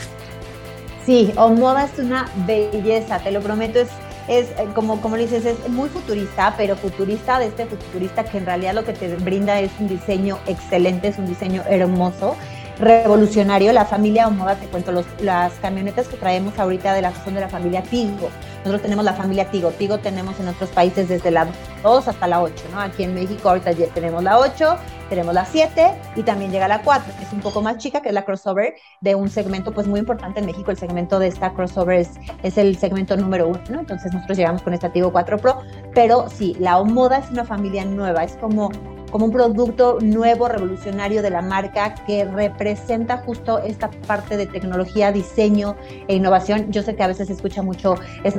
Sí, 1.06 1.34
Omoda 1.36 1.86
es 1.86 2.00
una 2.00 2.32
belleza, 2.46 3.20
te 3.20 3.32
lo 3.32 3.42
prometo, 3.42 3.80
es 3.80 3.90
es 4.28 4.50
eh, 4.52 4.68
como, 4.74 5.02
como 5.02 5.18
dices, 5.18 5.46
es 5.46 5.68
muy 5.70 5.90
futurista, 5.90 6.54
pero 6.58 6.76
futurista 6.76 7.40
de 7.40 7.48
este 7.48 7.66
futurista 7.66 8.24
que 8.24 8.38
en 8.38 8.46
realidad 8.46 8.74
lo 8.74 8.86
que 8.86 8.94
te 8.94 9.14
brinda 9.18 9.60
es 9.60 9.72
un 9.80 9.88
diseño 9.88 10.40
excelente, 10.48 11.10
es 11.10 11.18
un 11.18 11.28
diseño 11.28 11.64
hermoso 11.68 12.36
revolucionario. 12.80 13.72
La 13.74 13.86
familia 13.86 14.28
Omoda, 14.28 14.56
te 14.56 14.68
cuento, 14.68 14.92
los, 14.92 15.06
las 15.22 15.54
camionetas 15.56 16.08
que 16.08 16.18
traemos 16.18 16.58
ahorita 16.58 16.94
de 16.94 17.02
la 17.02 17.14
son 17.24 17.36
de 17.36 17.42
la 17.42 17.50
familia 17.50 17.84
Tigo. 17.84 18.30
Nosotros 18.60 18.82
tenemos 18.82 19.04
la 19.04 19.14
familia 19.14 19.50
Tigo. 19.52 19.72
Tigo 19.72 20.00
tenemos 20.00 20.40
en 20.40 20.48
otros 20.48 20.70
países 20.70 21.10
desde 21.10 21.32
la 21.32 21.48
2 21.84 22.08
hasta 22.08 22.28
la 22.28 22.42
8, 22.42 22.56
¿no? 22.72 22.80
Aquí 22.80 23.04
en 23.04 23.14
México 23.14 23.50
ahorita 23.50 23.72
ya 23.74 23.88
tenemos 23.88 24.24
la 24.24 24.40
8, 24.40 24.78
tenemos 25.10 25.34
la 25.34 25.46
7 25.46 25.92
y 26.16 26.24
también 26.24 26.52
llega 26.52 26.68
la 26.68 26.82
4, 26.82 27.14
que 27.18 27.26
es 27.26 27.34
un 27.34 27.42
poco 27.42 27.62
más 27.62 27.78
chica, 27.78 28.02
que 28.02 28.10
es 28.10 28.14
la 28.14 28.24
crossover 28.24 28.76
de 29.02 29.16
un 29.16 29.30
segmento 29.30 29.74
pues 29.74 29.86
muy 29.88 30.00
importante 30.00 30.40
en 30.40 30.46
México. 30.46 30.72
El 30.72 30.78
segmento 30.78 31.20
de 31.20 31.28
esta 31.28 31.54
crossover 31.54 32.00
es, 32.00 32.12
es 32.42 32.58
el 32.58 32.78
segmento 32.78 33.18
número 33.18 33.48
1, 33.48 33.62
¿no? 33.70 33.80
Entonces 33.82 34.14
nosotros 34.14 34.38
llegamos 34.38 34.62
con 34.62 34.74
esta 34.74 34.92
Tigo 34.92 35.12
4 35.12 35.38
Pro, 35.38 35.62
pero 35.94 36.30
sí, 36.30 36.56
la 36.60 36.80
Omoda 36.80 37.18
es 37.18 37.30
una 37.30 37.44
familia 37.44 37.84
nueva, 37.84 38.24
es 38.24 38.38
como 38.38 38.72
como 39.14 39.26
un 39.26 39.32
producto 39.32 40.00
nuevo, 40.02 40.48
revolucionario 40.48 41.22
de 41.22 41.30
la 41.30 41.44
marca 41.44 41.94
que 41.94 42.26
representa 42.26 43.18
justo 43.18 43.60
esta 43.60 43.92
parte 44.08 44.38
de 44.38 44.48
tecnología, 44.48 45.12
diseño 45.12 45.76
e 46.08 46.16
innovación. 46.16 46.72
Yo 46.72 46.82
sé 46.82 46.96
que 46.96 47.04
a 47.04 47.08
veces 47.08 47.28
se 47.28 47.34
escucha 47.34 47.62
mucho, 47.62 47.94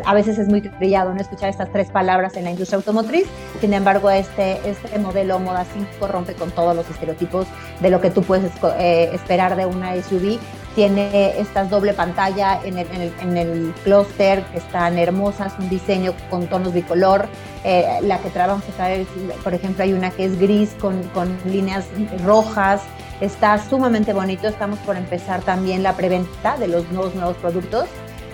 a 0.04 0.14
veces 0.14 0.36
es 0.36 0.48
muy 0.48 0.62
trillado 0.62 1.14
no 1.14 1.20
escuchar 1.20 1.48
estas 1.48 1.70
tres 1.70 1.92
palabras 1.92 2.36
en 2.36 2.42
la 2.42 2.50
industria 2.50 2.78
automotriz, 2.78 3.26
sin 3.60 3.72
embargo 3.72 4.10
este, 4.10 4.58
este 4.68 4.98
modelo 4.98 5.38
Moda 5.38 5.64
5 5.64 6.08
rompe 6.08 6.34
con 6.34 6.50
todos 6.50 6.74
los 6.74 6.90
estereotipos 6.90 7.46
de 7.80 7.90
lo 7.90 8.00
que 8.00 8.10
tú 8.10 8.22
puedes 8.22 8.50
eh, 8.80 9.10
esperar 9.12 9.54
de 9.54 9.66
una 9.66 9.94
SUV 10.02 10.40
tiene 10.74 11.38
esta 11.38 11.64
doble 11.64 11.94
pantalla 11.94 12.60
en 12.64 12.78
el, 12.78 12.86
en 13.20 13.36
el, 13.36 13.48
en 13.48 13.74
clúster 13.84 14.42
que 14.44 14.58
están 14.58 14.98
hermosas, 14.98 15.52
un 15.58 15.68
diseño 15.68 16.14
con 16.30 16.46
tonos 16.46 16.72
bicolor. 16.72 17.26
Eh, 17.64 18.00
la 18.02 18.18
que 18.18 18.30
vamos 18.36 18.64
a 18.78 19.42
por 19.42 19.54
ejemplo, 19.54 19.84
hay 19.84 19.92
una 19.92 20.10
que 20.10 20.26
es 20.26 20.38
gris 20.38 20.70
con, 20.80 21.02
con 21.14 21.36
líneas 21.44 21.86
rojas. 22.24 22.82
Está 23.20 23.58
sumamente 23.58 24.12
bonito. 24.12 24.48
Estamos 24.48 24.78
por 24.80 24.96
empezar 24.96 25.40
también 25.42 25.82
la 25.82 25.94
preventa 25.96 26.56
de 26.56 26.68
los 26.68 26.90
nuevos 26.90 27.14
nuevos 27.14 27.36
productos. 27.36 27.86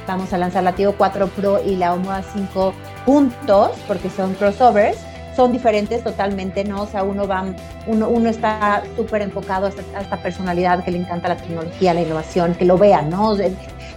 Vamos 0.06 0.32
a 0.32 0.38
lanzar 0.38 0.64
la 0.64 0.72
Tigo 0.72 0.94
4 0.96 1.28
Pro 1.28 1.62
y 1.64 1.76
la 1.76 1.94
Omoda 1.94 2.22
5 2.32 2.74
juntos 3.04 3.70
porque 3.86 4.10
son 4.10 4.34
crossovers 4.34 5.09
son 5.34 5.52
diferentes 5.52 6.02
totalmente, 6.02 6.64
¿no? 6.64 6.82
O 6.82 6.86
sea, 6.86 7.02
uno 7.02 7.26
va, 7.26 7.44
uno, 7.86 8.08
uno 8.08 8.28
está 8.28 8.82
súper 8.96 9.22
enfocado 9.22 9.66
a 9.66 10.00
esta, 10.00 10.16
personalidad 10.22 10.84
que 10.84 10.90
le 10.90 10.98
encanta 10.98 11.28
la 11.28 11.36
tecnología, 11.36 11.94
la 11.94 12.02
innovación, 12.02 12.54
que 12.54 12.64
lo 12.64 12.76
vean, 12.76 13.10
¿no? 13.10 13.34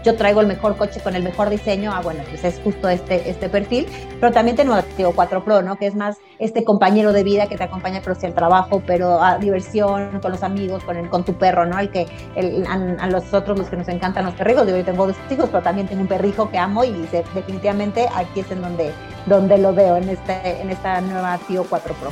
yo 0.04 0.16
traigo 0.16 0.42
el 0.42 0.48
mejor 0.48 0.76
coche 0.76 1.00
con 1.00 1.16
el 1.16 1.24
mejor 1.24 1.50
diseño, 1.50 1.92
ah, 1.94 2.02
bueno, 2.02 2.24
pues 2.30 2.44
es 2.44 2.60
justo 2.64 2.90
este, 2.90 3.30
este 3.30 3.50
perfil, 3.50 3.88
pero 4.20 4.32
también 4.34 4.58
tenemos 4.58 4.78
Latigo 4.78 5.14
4 5.16 5.44
Pro, 5.44 5.62
¿no? 5.62 5.78
Que 5.78 5.88
es 5.88 5.96
más 5.96 6.18
este 6.40 6.64
compañero 6.64 7.14
de 7.14 7.24
vida 7.24 7.48
que 7.48 7.58
te 7.58 7.64
acompaña 7.64 8.02
pero 8.04 8.16
sí 8.16 8.26
al 8.26 8.34
trabajo, 8.34 8.84
pero 8.86 9.22
a 9.24 9.38
diversión, 9.38 10.20
con 10.20 10.32
los 10.32 10.44
amigos, 10.44 10.84
con, 10.84 10.98
el, 10.98 11.10
con 11.10 11.24
tu 11.24 11.34
perro, 11.36 11.66
¿no? 11.66 11.80
El 11.80 11.90
que 11.90 12.06
el, 12.36 12.66
a, 12.68 13.08
los 13.08 13.34
otros 13.34 13.58
los 13.58 13.70
que 13.70 13.78
nos 13.78 13.88
encantan 13.88 14.26
los 14.26 14.34
perrijos, 14.34 14.68
yo 14.68 14.84
tengo 14.84 15.08
dos 15.08 15.16
hijos, 15.30 15.50
pero 15.50 15.64
también 15.64 15.88
tengo 15.88 16.02
un 16.02 16.08
perrijo 16.08 16.50
que 16.50 16.58
amo 16.58 16.84
y 16.84 16.92
definitivamente 17.12 18.08
aquí 18.14 18.42
es 18.42 18.52
en 18.52 18.62
donde, 18.62 18.92
donde 19.26 19.58
lo 19.58 19.74
veo, 19.74 19.98
en, 19.98 20.10
este, 20.10 20.62
en 20.62 20.70
esta 20.70 21.02
nueva 21.02 21.38
Tío 21.48 21.66
4 21.70 21.94
Pro. 21.96 22.12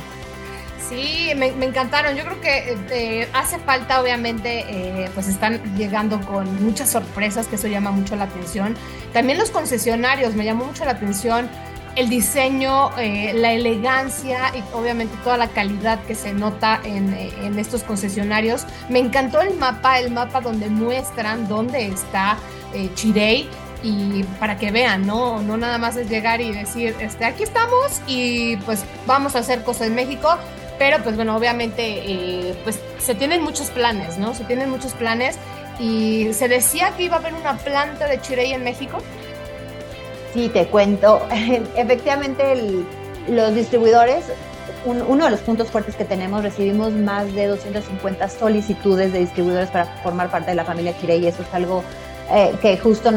Sí, 0.92 1.30
me, 1.36 1.46
encantaron. 1.64 2.16
Yo 2.16 2.24
creo 2.24 2.40
que 2.42 2.76
eh, 2.90 3.28
hace 3.32 3.58
falta, 3.58 4.02
obviamente, 4.02 4.66
eh, 4.68 5.10
pues 5.14 5.26
están 5.26 5.58
llegando 5.76 6.20
con 6.20 6.62
muchas 6.62 6.90
sorpresas, 6.90 7.46
que 7.46 7.56
eso 7.56 7.66
llama 7.66 7.92
mucho 7.92 8.14
la 8.14 8.24
atención. 8.24 8.74
También 9.14 9.38
los 9.38 9.50
concesionarios, 9.50 10.34
me 10.34 10.44
llamó 10.44 10.66
mucho 10.66 10.84
la 10.84 10.92
atención 10.92 11.48
el 11.96 12.08
diseño, 12.08 12.90
eh, 12.98 13.32
la 13.34 13.52
elegancia 13.52 14.50
y 14.54 14.62
obviamente 14.74 15.14
toda 15.24 15.36
la 15.36 15.48
calidad 15.48 15.98
que 16.04 16.14
se 16.14 16.32
nota 16.32 16.80
en, 16.84 17.14
en, 17.14 17.58
estos 17.58 17.84
concesionarios. 17.84 18.66
Me 18.90 18.98
encantó 18.98 19.40
el 19.40 19.56
mapa, 19.56 19.98
el 19.98 20.10
mapa 20.10 20.40
donde 20.40 20.68
muestran 20.68 21.48
dónde 21.48 21.86
está 21.86 22.38
Chirey 22.94 23.48
y 23.82 24.22
para 24.38 24.58
que 24.58 24.70
vean, 24.70 25.06
¿no? 25.06 25.42
No 25.42 25.56
nada 25.56 25.78
más 25.78 25.96
es 25.96 26.08
llegar 26.08 26.40
y 26.40 26.52
decir, 26.52 26.94
este, 27.00 27.24
aquí 27.24 27.42
estamos 27.42 28.00
y 28.06 28.56
pues 28.58 28.84
vamos 29.06 29.34
a 29.34 29.40
hacer 29.40 29.62
cosas 29.62 29.88
en 29.88 29.94
México, 29.94 30.36
pero 30.78 31.02
pues 31.02 31.16
bueno, 31.16 31.36
obviamente 31.36 31.82
eh, 31.82 32.54
pues 32.64 32.78
se 32.98 33.14
tienen 33.14 33.42
muchos 33.42 33.70
planes, 33.70 34.18
¿no? 34.18 34.34
Se 34.34 34.44
tienen 34.44 34.70
muchos 34.70 34.92
planes 34.92 35.36
y 35.78 36.32
se 36.32 36.48
decía 36.48 36.92
que 36.96 37.04
iba 37.04 37.16
a 37.16 37.18
haber 37.18 37.34
una 37.34 37.56
planta 37.56 38.06
de 38.06 38.20
Chirey 38.20 38.52
en 38.52 38.62
México. 38.62 38.98
Sí, 40.32 40.48
te 40.48 40.66
cuento. 40.66 41.26
Efectivamente, 41.76 42.54
los 43.28 43.54
distribuidores, 43.54 44.24
uno 44.84 45.24
de 45.24 45.30
los 45.30 45.40
puntos 45.40 45.70
fuertes 45.70 45.96
que 45.96 46.04
tenemos, 46.04 46.42
recibimos 46.42 46.92
más 46.92 47.32
de 47.34 47.46
250 47.46 48.28
solicitudes 48.28 49.12
de 49.12 49.20
distribuidores 49.20 49.70
para 49.70 49.86
formar 50.02 50.30
parte 50.30 50.50
de 50.50 50.56
la 50.56 50.64
familia 50.64 50.94
Chirey 51.00 51.24
y 51.24 51.26
eso 51.26 51.42
es 51.42 51.52
algo 51.52 51.82
eh, 52.30 52.54
que 52.60 52.78
justo 52.78 53.10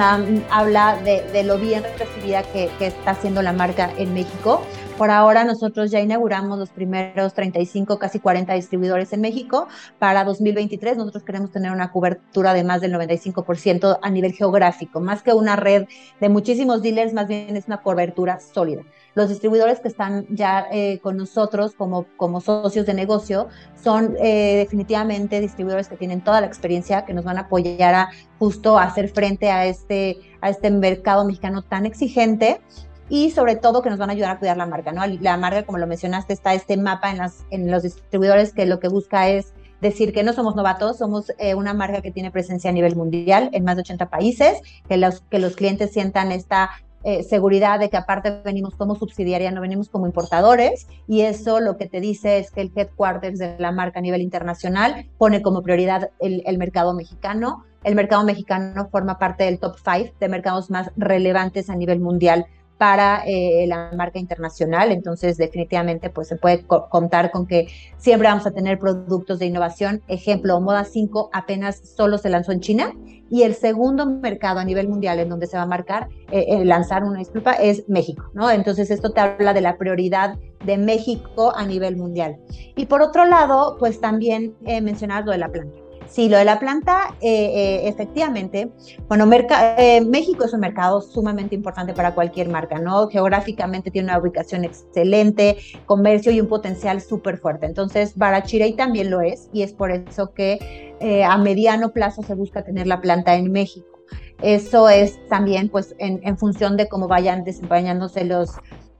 habla 0.49 0.97
de, 1.03 1.43
lo 1.43 1.57
bien 1.57 1.83
recibida 1.97 2.43
que, 2.43 2.69
está 2.79 3.11
haciendo 3.11 3.41
la 3.41 3.53
marca 3.53 3.91
en 3.97 4.13
México. 4.13 4.61
Por 4.97 5.11
ahora 5.11 5.43
nosotros 5.43 5.91
ya 5.91 5.99
inauguramos 5.99 6.57
los 6.57 6.69
primeros 6.69 7.33
35, 7.33 7.99
casi 7.99 8.21
40 8.21 8.53
distribuidores 8.53 9.11
en 9.11 9.19
México. 9.19 9.67
Para 9.99 10.23
2023 10.23 10.95
nosotros 10.95 11.23
queremos 11.23 11.51
tener 11.51 11.73
una 11.73 11.91
cobertura 11.91 12.53
de 12.53 12.63
más 12.63 12.79
del 12.79 12.93
95% 12.93 13.99
a 14.01 14.09
nivel 14.09 14.31
geográfico, 14.31 15.01
más 15.01 15.21
que 15.21 15.33
una 15.33 15.57
red 15.57 15.87
de 16.21 16.29
muchísimos 16.29 16.81
dealers, 16.81 17.11
más 17.11 17.27
bien 17.27 17.57
es 17.57 17.67
una 17.67 17.81
cobertura 17.81 18.39
sólida. 18.39 18.83
Los 19.15 19.27
distribuidores 19.27 19.81
que 19.81 19.89
están 19.89 20.27
ya 20.29 20.65
eh, 20.71 20.99
con 20.99 21.17
nosotros 21.17 21.73
como, 21.75 22.05
como 22.15 22.39
socios 22.39 22.85
de 22.85 22.93
negocio 22.93 23.49
son 23.75 24.15
eh, 24.17 24.55
definitivamente 24.55 25.41
distribuidores 25.41 25.89
que 25.89 25.97
tienen 25.97 26.21
toda 26.21 26.39
la 26.39 26.47
experiencia, 26.47 27.03
que 27.03 27.13
nos 27.13 27.25
van 27.25 27.37
a 27.37 27.41
apoyar 27.41 27.95
a 27.95 28.09
justo 28.39 28.79
hacer 28.79 29.09
frente 29.09 29.51
a 29.51 29.65
este, 29.65 30.19
a 30.39 30.49
este 30.49 30.71
mercado 30.71 31.25
mexicano 31.25 31.63
tan 31.63 31.85
exigente 31.85 32.61
y 33.09 33.31
sobre 33.31 33.55
todo 33.55 33.81
que 33.81 33.89
nos 33.89 33.99
van 33.99 34.09
a 34.09 34.13
ayudar 34.13 34.31
a 34.31 34.39
cuidar 34.39 34.57
la 34.57 34.65
marca, 34.65 34.91
¿no? 34.91 35.05
La 35.05 35.37
marca, 35.37 35.63
como 35.63 35.77
lo 35.77 35.87
mencionaste, 35.87 36.33
está 36.33 36.53
este 36.53 36.77
mapa 36.77 37.11
en, 37.11 37.17
las, 37.19 37.45
en 37.51 37.69
los 37.69 37.83
distribuidores 37.83 38.53
que 38.53 38.65
lo 38.65 38.79
que 38.79 38.87
busca 38.87 39.29
es 39.29 39.53
decir 39.81 40.13
que 40.13 40.23
no 40.23 40.33
somos 40.33 40.55
novatos, 40.55 40.97
somos 40.97 41.31
eh, 41.37 41.53
una 41.53 41.73
marca 41.73 42.01
que 42.01 42.11
tiene 42.11 42.31
presencia 42.31 42.69
a 42.69 42.73
nivel 42.73 42.95
mundial 42.95 43.49
en 43.53 43.63
más 43.63 43.75
de 43.75 43.81
80 43.81 44.09
países, 44.09 44.61
que 44.87 44.97
los, 44.97 45.21
que 45.21 45.39
los 45.39 45.55
clientes 45.55 45.91
sientan 45.91 46.31
esta 46.31 46.71
eh, 47.03 47.21
seguridad 47.21 47.79
de 47.79 47.91
que 47.91 47.97
aparte 47.97 48.41
venimos 48.43 48.73
como 48.73 48.95
subsidiaria, 48.95 49.51
no 49.51 49.61
venimos 49.61 49.89
como 49.89 50.07
importadores, 50.07 50.87
y 51.07 51.21
eso 51.21 51.59
lo 51.59 51.77
que 51.77 51.85
te 51.85 51.99
dice 51.99 52.39
es 52.39 52.49
que 52.49 52.61
el 52.61 52.71
headquarters 52.75 53.37
de 53.37 53.55
la 53.59 53.71
marca 53.71 53.99
a 53.99 54.01
nivel 54.01 54.21
internacional 54.21 55.05
pone 55.19 55.43
como 55.43 55.61
prioridad 55.61 56.09
el, 56.19 56.41
el 56.47 56.57
mercado 56.57 56.95
mexicano. 56.95 57.63
El 57.83 57.93
mercado 57.93 58.23
mexicano 58.23 58.87
forma 58.89 59.19
parte 59.19 59.43
del 59.43 59.59
top 59.59 59.75
five 59.77 60.15
de 60.19 60.27
mercados 60.29 60.71
más 60.71 60.89
relevantes 60.95 61.69
a 61.69 61.75
nivel 61.75 61.99
mundial 61.99 62.47
para 62.77 63.23
eh, 63.25 63.65
la 63.67 63.91
marca 63.95 64.19
internacional. 64.19 64.91
Entonces, 64.91 65.37
definitivamente, 65.37 66.09
pues 66.09 66.27
se 66.27 66.35
puede 66.35 66.65
contar 66.65 67.31
con 67.31 67.47
que 67.47 67.67
siempre 67.97 68.27
vamos 68.27 68.45
a 68.45 68.51
tener 68.51 68.79
productos 68.79 69.39
de 69.39 69.45
innovación. 69.45 70.01
Ejemplo, 70.07 70.59
Moda 70.59 70.83
5 70.83 71.29
apenas 71.33 71.77
solo 71.77 72.17
se 72.17 72.29
lanzó 72.29 72.51
en 72.51 72.59
China 72.59 72.93
y 73.29 73.43
el 73.43 73.55
segundo 73.55 74.05
mercado 74.05 74.59
a 74.59 74.65
nivel 74.65 74.87
mundial 74.87 75.19
en 75.19 75.29
donde 75.29 75.47
se 75.47 75.57
va 75.57 75.63
a 75.63 75.67
marcar, 75.67 76.09
eh, 76.31 76.45
eh, 76.47 76.65
lanzar 76.65 77.03
una 77.03 77.19
disculpa, 77.19 77.53
es 77.53 77.87
México, 77.87 78.29
¿no? 78.33 78.51
Entonces, 78.51 78.91
esto 78.91 79.11
te 79.11 79.21
habla 79.21 79.53
de 79.53 79.61
la 79.61 79.77
prioridad 79.77 80.35
de 80.63 80.77
México 80.77 81.53
a 81.55 81.65
nivel 81.65 81.95
mundial. 81.95 82.37
Y 82.75 82.87
por 82.87 83.01
otro 83.01 83.25
lado, 83.25 83.77
pues 83.79 84.01
también 84.01 84.55
mencionar 84.61 85.25
lo 85.25 85.31
de 85.31 85.37
la 85.37 85.49
planta. 85.49 85.84
Sí, 86.15 86.29
lo 86.29 86.37
de 86.37 86.45
la 86.45 86.61
planta, 86.61 87.13
eh, 87.19 87.27
eh, 87.29 87.89
efectivamente, 87.89 88.71
bueno, 89.09 89.29
eh, 89.77 89.99
México 89.99 90.45
es 90.45 90.53
un 90.53 90.61
mercado 90.61 91.01
sumamente 91.01 91.55
importante 91.55 91.91
para 91.91 92.15
cualquier 92.15 92.47
marca, 92.47 92.79
¿no? 92.79 93.09
Geográficamente 93.09 93.91
tiene 93.91 94.11
una 94.11 94.19
ubicación 94.19 94.63
excelente, 94.63 95.57
comercio 95.85 96.31
y 96.31 96.39
un 96.39 96.47
potencial 96.47 97.01
súper 97.01 97.37
fuerte. 97.37 97.65
Entonces, 97.65 98.15
Barachirey 98.15 98.77
también 98.77 99.09
lo 99.09 99.19
es 99.19 99.49
y 99.51 99.63
es 99.63 99.73
por 99.73 99.91
eso 99.91 100.33
que 100.33 100.95
a 101.27 101.37
mediano 101.37 101.91
plazo 101.91 102.23
se 102.23 102.33
busca 102.33 102.63
tener 102.63 102.87
la 102.87 103.01
planta 103.01 103.35
en 103.35 103.51
México. 103.51 103.99
Eso 104.41 104.87
es 104.87 105.19
también, 105.27 105.67
pues, 105.67 105.95
en, 105.97 106.21
en 106.23 106.37
función 106.37 106.77
de 106.77 106.87
cómo 106.87 107.09
vayan 107.09 107.43
desempeñándose 107.43 108.23
los, 108.23 108.51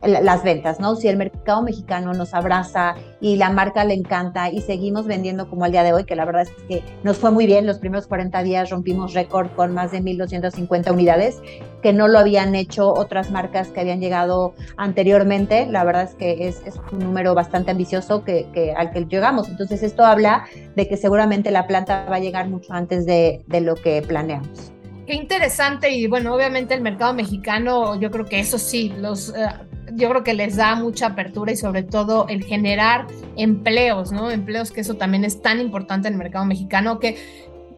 las 0.06 0.44
ventas, 0.44 0.80
¿no? 0.80 0.96
Si 0.96 1.08
el 1.08 1.18
mercado 1.18 1.62
mexicano 1.62 2.14
nos 2.14 2.34
abraza 2.34 2.96
y 3.20 3.36
la 3.38 3.50
marca 3.50 3.84
le 3.84 3.94
encanta 3.94 4.50
y 4.50 4.62
seguimos 4.62 5.08
vendiendo 5.08 5.50
como 5.50 5.66
el 5.66 5.72
día 5.72 5.84
de 5.84 5.94
hoy, 5.94 6.06
que 6.06 6.16
la 6.16 6.26
verdad 6.26 6.44
es 6.44 6.52
que 6.68 6.84
nos 7.04 7.18
fue 7.18 7.32
muy 7.32 7.46
bien, 7.46 7.66
los 7.66 7.80
primeros 7.80 8.08
40 8.08 8.44
días 8.44 8.70
rompimos 8.70 9.14
récord 9.14 9.50
con 9.56 9.74
más 9.74 9.92
de 9.92 10.02
1.250 10.02 10.92
unidades, 10.92 11.42
que 11.82 11.94
no 11.94 12.08
lo 12.08 12.20
habían 12.20 12.56
hecho 12.56 12.94
otras 12.94 13.32
marcas 13.32 13.70
que 13.70 13.82
habían 13.82 14.00
llegado 14.00 14.54
anteriormente, 14.78 15.66
la 15.68 15.84
verdad 15.84 16.04
es 16.04 16.16
que 16.16 16.48
es, 16.48 16.62
un 16.92 17.00
número 17.00 17.34
bastante 17.34 17.72
ambicioso 17.72 18.24
al 18.76 18.92
que 18.92 19.06
llegamos, 19.10 19.50
entonces 19.50 19.84
esto 19.84 20.04
habla 20.06 20.46
de 20.76 20.88
que 20.88 20.98
seguramente 20.98 21.52
la 21.52 21.68
planta 21.68 22.06
va 22.10 22.18
a 22.18 22.20
llegar 22.20 22.50
mucho 22.50 22.74
antes 22.74 23.06
de, 23.06 23.44
de 23.48 23.62
lo 23.62 23.76
que 23.76 24.02
planeamos. 24.02 24.72
Qué 25.06 25.14
interesante 25.14 25.92
y 25.92 26.08
bueno, 26.08 26.34
obviamente 26.34 26.74
el 26.74 26.82
mercado 26.82 27.14
mexicano, 27.14 28.00
yo 28.00 28.10
creo 28.10 28.26
que 28.26 28.40
eso 28.40 28.58
sí, 28.58 28.92
los 28.98 29.30
eh, 29.30 29.48
yo 29.96 30.10
creo 30.10 30.24
que 30.24 30.34
les 30.34 30.56
da 30.56 30.76
mucha 30.76 31.08
apertura 31.08 31.52
y 31.52 31.58
sobre 31.58 31.84
todo 31.84 32.28
el 32.30 32.44
generar 32.44 33.08
empleos, 33.36 34.12
¿no? 34.12 34.32
Empleos 34.32 34.72
que 34.72 34.82
eso 34.82 34.96
también 34.96 35.24
es 35.26 35.42
tan 35.42 35.60
importante 35.60 36.08
en 36.08 36.16
el 36.16 36.18
mercado 36.18 36.46
mexicano 36.46 37.00
que 37.00 37.18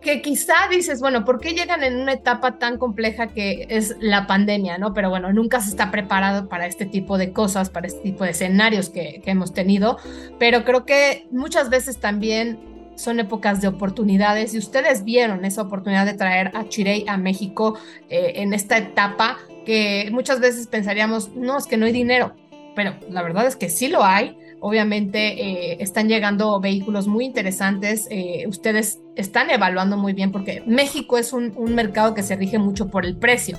que 0.02 0.22
quizá 0.22 0.54
dices, 0.70 1.02
bueno, 1.02 1.26
¿por 1.26 1.40
qué 1.40 1.54
llegan 1.54 1.84
en 1.84 1.98
una 1.98 2.14
etapa 2.14 2.60
tan 2.60 2.78
compleja 2.78 3.28
que 3.28 3.66
es 3.70 3.96
la 4.00 4.28
pandemia, 4.28 4.78
no? 4.78 4.94
Pero 4.94 5.10
bueno, 5.10 5.34
nunca 5.34 5.60
se 5.60 5.70
está 5.70 5.92
preparado 5.92 6.48
para 6.48 6.68
este 6.68 6.86
tipo 6.86 7.18
de 7.18 7.34
cosas, 7.34 7.70
para 7.70 7.88
este 7.88 8.02
tipo 8.02 8.24
de 8.24 8.32
escenarios 8.32 8.90
que, 8.90 9.22
que 9.24 9.32
hemos 9.32 9.54
tenido, 9.54 9.98
pero 10.40 10.64
creo 10.64 10.86
que 10.86 11.28
muchas 11.32 11.70
veces 11.70 11.98
también 11.98 12.77
son 12.98 13.20
épocas 13.20 13.62
de 13.62 13.68
oportunidades 13.68 14.54
y 14.54 14.58
ustedes 14.58 15.04
vieron 15.04 15.46
esa 15.46 15.62
oportunidad 15.62 16.06
de 16.06 16.16
traer 16.16 16.52
a 16.56 16.68
Chirey 16.68 17.06
a 17.08 17.18
México 17.18 17.78
eh, 18.10 18.34
en 18.38 18.54
esta 18.54 18.78
etapa 18.78 19.38
que 19.66 20.10
muchas 20.12 20.40
veces 20.40 20.68
pensaríamos, 20.68 21.36
no, 21.36 21.58
es 21.58 21.68
que 21.68 21.78
no 21.78 21.86
hay 21.86 21.92
dinero, 21.92 22.34
pero 22.76 22.96
la 23.10 23.22
verdad 23.22 23.46
es 23.46 23.56
que 23.56 23.70
sí 23.70 23.88
lo 23.88 24.04
hay. 24.04 24.38
Obviamente 24.60 25.20
eh, 25.40 25.78
están 25.80 26.08
llegando 26.08 26.60
vehículos 26.60 27.08
muy 27.08 27.26
interesantes, 27.26 28.08
eh, 28.10 28.46
ustedes 28.48 29.00
están 29.16 29.52
evaluando 29.52 29.98
muy 29.98 30.14
bien 30.14 30.32
porque 30.32 30.64
México 30.66 31.18
es 31.18 31.32
un, 31.34 31.54
mercado 31.76 32.16
que 32.16 32.24
se 32.24 32.36
rige 32.36 32.58
mucho 32.58 32.90
por 32.90 33.06
el 33.06 33.16
precio. 33.18 33.58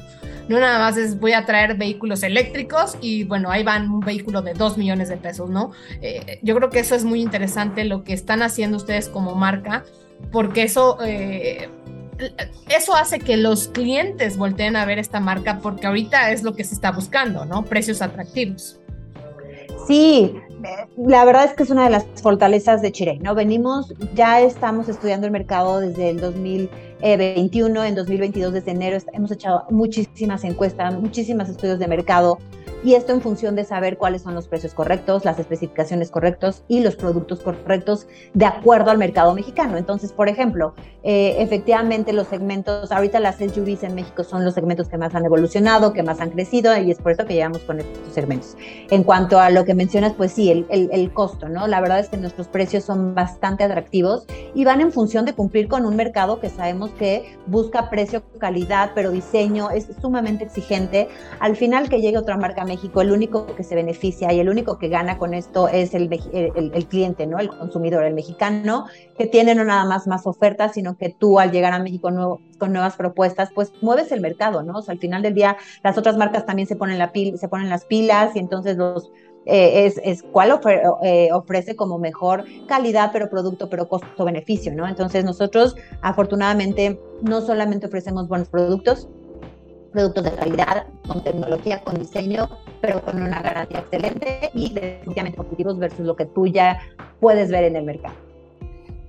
No 0.48 0.58
nada 0.58 0.78
más 0.78 0.96
es 0.96 1.18
voy 1.20 1.32
a 1.32 1.44
traer 1.44 1.76
vehículos 1.76 2.22
eléctricos 2.22 2.96
y 3.00 3.24
bueno, 3.24 3.50
ahí 3.50 3.62
van 3.62 3.90
un 3.90 4.00
vehículo 4.00 4.42
de 4.42 4.54
2 4.54 4.78
millones 4.78 5.08
de 5.08 5.16
pesos, 5.16 5.50
¿no? 5.50 5.72
Eh, 6.00 6.38
yo 6.42 6.54
creo 6.56 6.70
que 6.70 6.78
eso 6.78 6.94
es 6.94 7.04
muy 7.04 7.20
interesante 7.20 7.84
lo 7.84 8.02
que 8.04 8.14
están 8.14 8.42
haciendo 8.42 8.76
ustedes 8.76 9.08
como 9.08 9.34
marca 9.34 9.84
porque 10.32 10.62
eso 10.62 10.98
eso 12.68 12.94
hace 12.96 13.20
que 13.20 13.36
los 13.36 13.68
clientes 13.68 14.36
volteen 14.36 14.76
a 14.76 14.84
ver 14.84 14.98
esta 14.98 15.20
marca 15.20 15.60
porque 15.62 15.86
ahorita 15.86 16.32
es 16.32 16.42
lo 16.42 16.54
que 16.54 16.64
se 16.64 16.74
está 16.74 16.90
buscando, 16.90 17.44
¿no? 17.44 17.64
Precios 17.64 18.02
atractivos. 18.02 18.80
Sí, 19.86 20.34
la 20.96 21.24
verdad 21.24 21.44
es 21.44 21.54
que 21.54 21.62
es 21.62 21.70
una 21.70 21.84
de 21.84 21.90
las 21.90 22.04
fortalezas 22.20 22.82
de 22.82 22.92
Chile, 22.92 23.18
¿no? 23.22 23.34
Venimos, 23.34 23.94
ya 24.14 24.40
estamos 24.40 24.88
estudiando 24.88 25.26
el 25.26 25.32
mercado 25.32 25.80
desde 25.80 26.10
el 26.10 26.20
2021, 27.00 27.84
en 27.84 27.94
2022, 27.94 28.52
desde 28.52 28.70
enero, 28.72 28.98
hemos 29.12 29.30
echado 29.30 29.64
muchísimas 29.70 30.44
encuestas, 30.44 30.94
muchísimos 31.00 31.48
estudios 31.48 31.78
de 31.78 31.86
mercado, 31.86 32.38
y 32.84 32.94
esto 32.94 33.12
en 33.12 33.20
función 33.20 33.56
de 33.56 33.64
saber 33.64 33.98
cuáles 33.98 34.22
son 34.22 34.34
los 34.34 34.46
precios 34.46 34.72
correctos, 34.72 35.24
las 35.24 35.38
especificaciones 35.38 36.10
correctos 36.10 36.62
y 36.68 36.80
los 36.80 36.94
productos 36.94 37.40
correctos 37.40 38.06
de 38.34 38.46
acuerdo 38.46 38.90
al 38.90 38.98
mercado 38.98 39.34
mexicano. 39.34 39.76
Entonces, 39.76 40.12
por 40.12 40.28
ejemplo, 40.28 40.74
Eh, 41.10 41.42
efectivamente, 41.42 42.12
los 42.12 42.28
segmentos, 42.28 42.92
ahorita 42.92 43.18
las 43.18 43.36
SUVs 43.36 43.82
en 43.82 43.94
México 43.94 44.24
son 44.24 44.44
los 44.44 44.52
segmentos 44.52 44.90
que 44.90 44.98
más 44.98 45.14
han 45.14 45.24
evolucionado, 45.24 45.94
que 45.94 46.02
más 46.02 46.20
han 46.20 46.28
crecido 46.28 46.76
y 46.76 46.90
es 46.90 46.98
por 46.98 47.12
eso 47.12 47.24
que 47.24 47.32
llegamos 47.32 47.62
con 47.62 47.80
estos 47.80 48.12
segmentos. 48.12 48.58
En 48.90 49.04
cuanto 49.04 49.40
a 49.40 49.48
lo 49.48 49.64
que 49.64 49.72
mencionas, 49.72 50.12
pues 50.12 50.32
sí, 50.32 50.50
el, 50.50 50.66
el, 50.68 51.12
costo, 51.14 51.48
¿no? 51.48 51.66
La 51.66 51.80
verdad 51.80 52.00
es 52.00 52.10
que 52.10 52.18
nuestros 52.18 52.46
precios 52.48 52.84
son 52.84 53.14
bastante 53.14 53.64
atractivos 53.64 54.26
y 54.54 54.66
van 54.66 54.82
en 54.82 54.92
función 54.92 55.24
de 55.24 55.32
cumplir 55.32 55.66
con 55.66 55.86
un 55.86 55.96
mercado 55.96 56.40
que 56.40 56.50
sabemos 56.50 56.90
que 56.90 57.38
busca 57.46 57.88
precio, 57.88 58.22
calidad, 58.38 58.90
pero 58.94 59.10
diseño, 59.10 59.70
es 59.70 59.88
sumamente 60.02 60.44
exigente. 60.44 61.08
Al 61.40 61.56
final 61.56 61.88
que 61.88 62.02
llegue 62.02 62.18
otra 62.18 62.36
marca 62.36 62.60
a 62.60 62.66
México, 62.66 63.00
el 63.00 63.12
único 63.12 63.46
que 63.46 63.64
se 63.64 63.74
beneficia 63.74 64.30
y 64.34 64.40
el 64.40 64.50
único 64.50 64.78
que 64.78 64.88
gana 64.88 65.16
con 65.16 65.32
esto 65.32 65.68
es 65.68 65.94
el, 65.94 66.12
el, 66.34 66.70
el 66.74 66.86
cliente, 66.86 67.26
¿no? 67.26 67.38
El 67.38 67.48
consumidor, 67.48 68.04
el 68.04 68.12
mexicano, 68.12 68.84
que 69.16 69.26
tiene 69.26 69.54
no 69.54 69.64
nada 69.64 69.86
más 69.86 70.06
más 70.06 70.26
ofertas, 70.26 70.74
sino 70.74 70.97
que 70.98 71.10
tú 71.10 71.38
al 71.38 71.52
llegar 71.52 71.72
a 71.72 71.78
México 71.78 72.40
con 72.58 72.72
nuevas 72.72 72.96
propuestas, 72.96 73.50
pues 73.54 73.72
mueves 73.80 74.12
el 74.12 74.20
mercado, 74.20 74.62
¿no? 74.62 74.78
O 74.78 74.82
sea, 74.82 74.92
al 74.92 74.98
final 74.98 75.22
del 75.22 75.34
día 75.34 75.56
las 75.82 75.96
otras 75.96 76.16
marcas 76.16 76.44
también 76.44 76.68
se 76.68 76.76
ponen, 76.76 76.98
la 76.98 77.12
pil, 77.12 77.38
se 77.38 77.48
ponen 77.48 77.68
las 77.68 77.84
pilas 77.84 78.34
y 78.36 78.38
entonces 78.38 78.76
los... 78.76 79.10
Eh, 79.50 79.90
es, 80.04 80.22
cuál 80.22 80.60
eh, 81.02 81.30
ofrece 81.32 81.74
como 81.74 81.98
mejor 81.98 82.44
calidad, 82.66 83.10
pero 83.14 83.30
producto, 83.30 83.70
pero 83.70 83.88
costo-beneficio, 83.88 84.74
¿no? 84.74 84.86
Entonces 84.86 85.24
nosotros 85.24 85.74
afortunadamente 86.02 87.00
no 87.22 87.40
solamente 87.40 87.86
ofrecemos 87.86 88.28
buenos 88.28 88.50
productos, 88.50 89.08
productos 89.90 90.24
de 90.24 90.32
calidad, 90.32 90.86
con 91.06 91.24
tecnología, 91.24 91.82
con 91.82 91.98
diseño, 91.98 92.46
pero 92.82 93.00
con 93.00 93.22
una 93.22 93.40
garantía 93.40 93.78
excelente 93.78 94.50
y 94.52 94.74
definitivamente 94.74 95.38
competitivos 95.38 95.78
versus 95.78 96.04
lo 96.04 96.14
que 96.14 96.26
tú 96.26 96.46
ya 96.46 96.80
puedes 97.20 97.50
ver 97.50 97.64
en 97.64 97.76
el 97.76 97.84
mercado. 97.84 98.27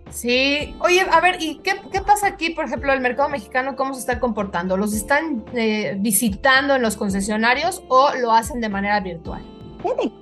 Sí, 0.09 0.75
oye, 0.79 1.01
a 1.01 1.21
ver, 1.21 1.37
¿y 1.39 1.59
qué, 1.59 1.75
pasa 2.05 2.27
aquí, 2.27 2.49
por 2.49 2.65
ejemplo, 2.65 2.91
el 2.91 2.99
mercado 2.99 3.29
mexicano, 3.29 3.75
cómo 3.75 3.93
se 3.93 3.99
está 3.99 4.19
comportando? 4.19 4.75
¿Los 4.75 4.93
están 4.93 5.45
eh, 5.53 5.95
visitando 5.99 6.75
en 6.75 6.81
los 6.81 6.97
concesionarios 6.97 7.83
o 7.89 8.13
lo 8.15 8.31
hacen 8.31 8.59
de 8.59 8.69
manera 8.69 8.99
virtual? 8.99 9.58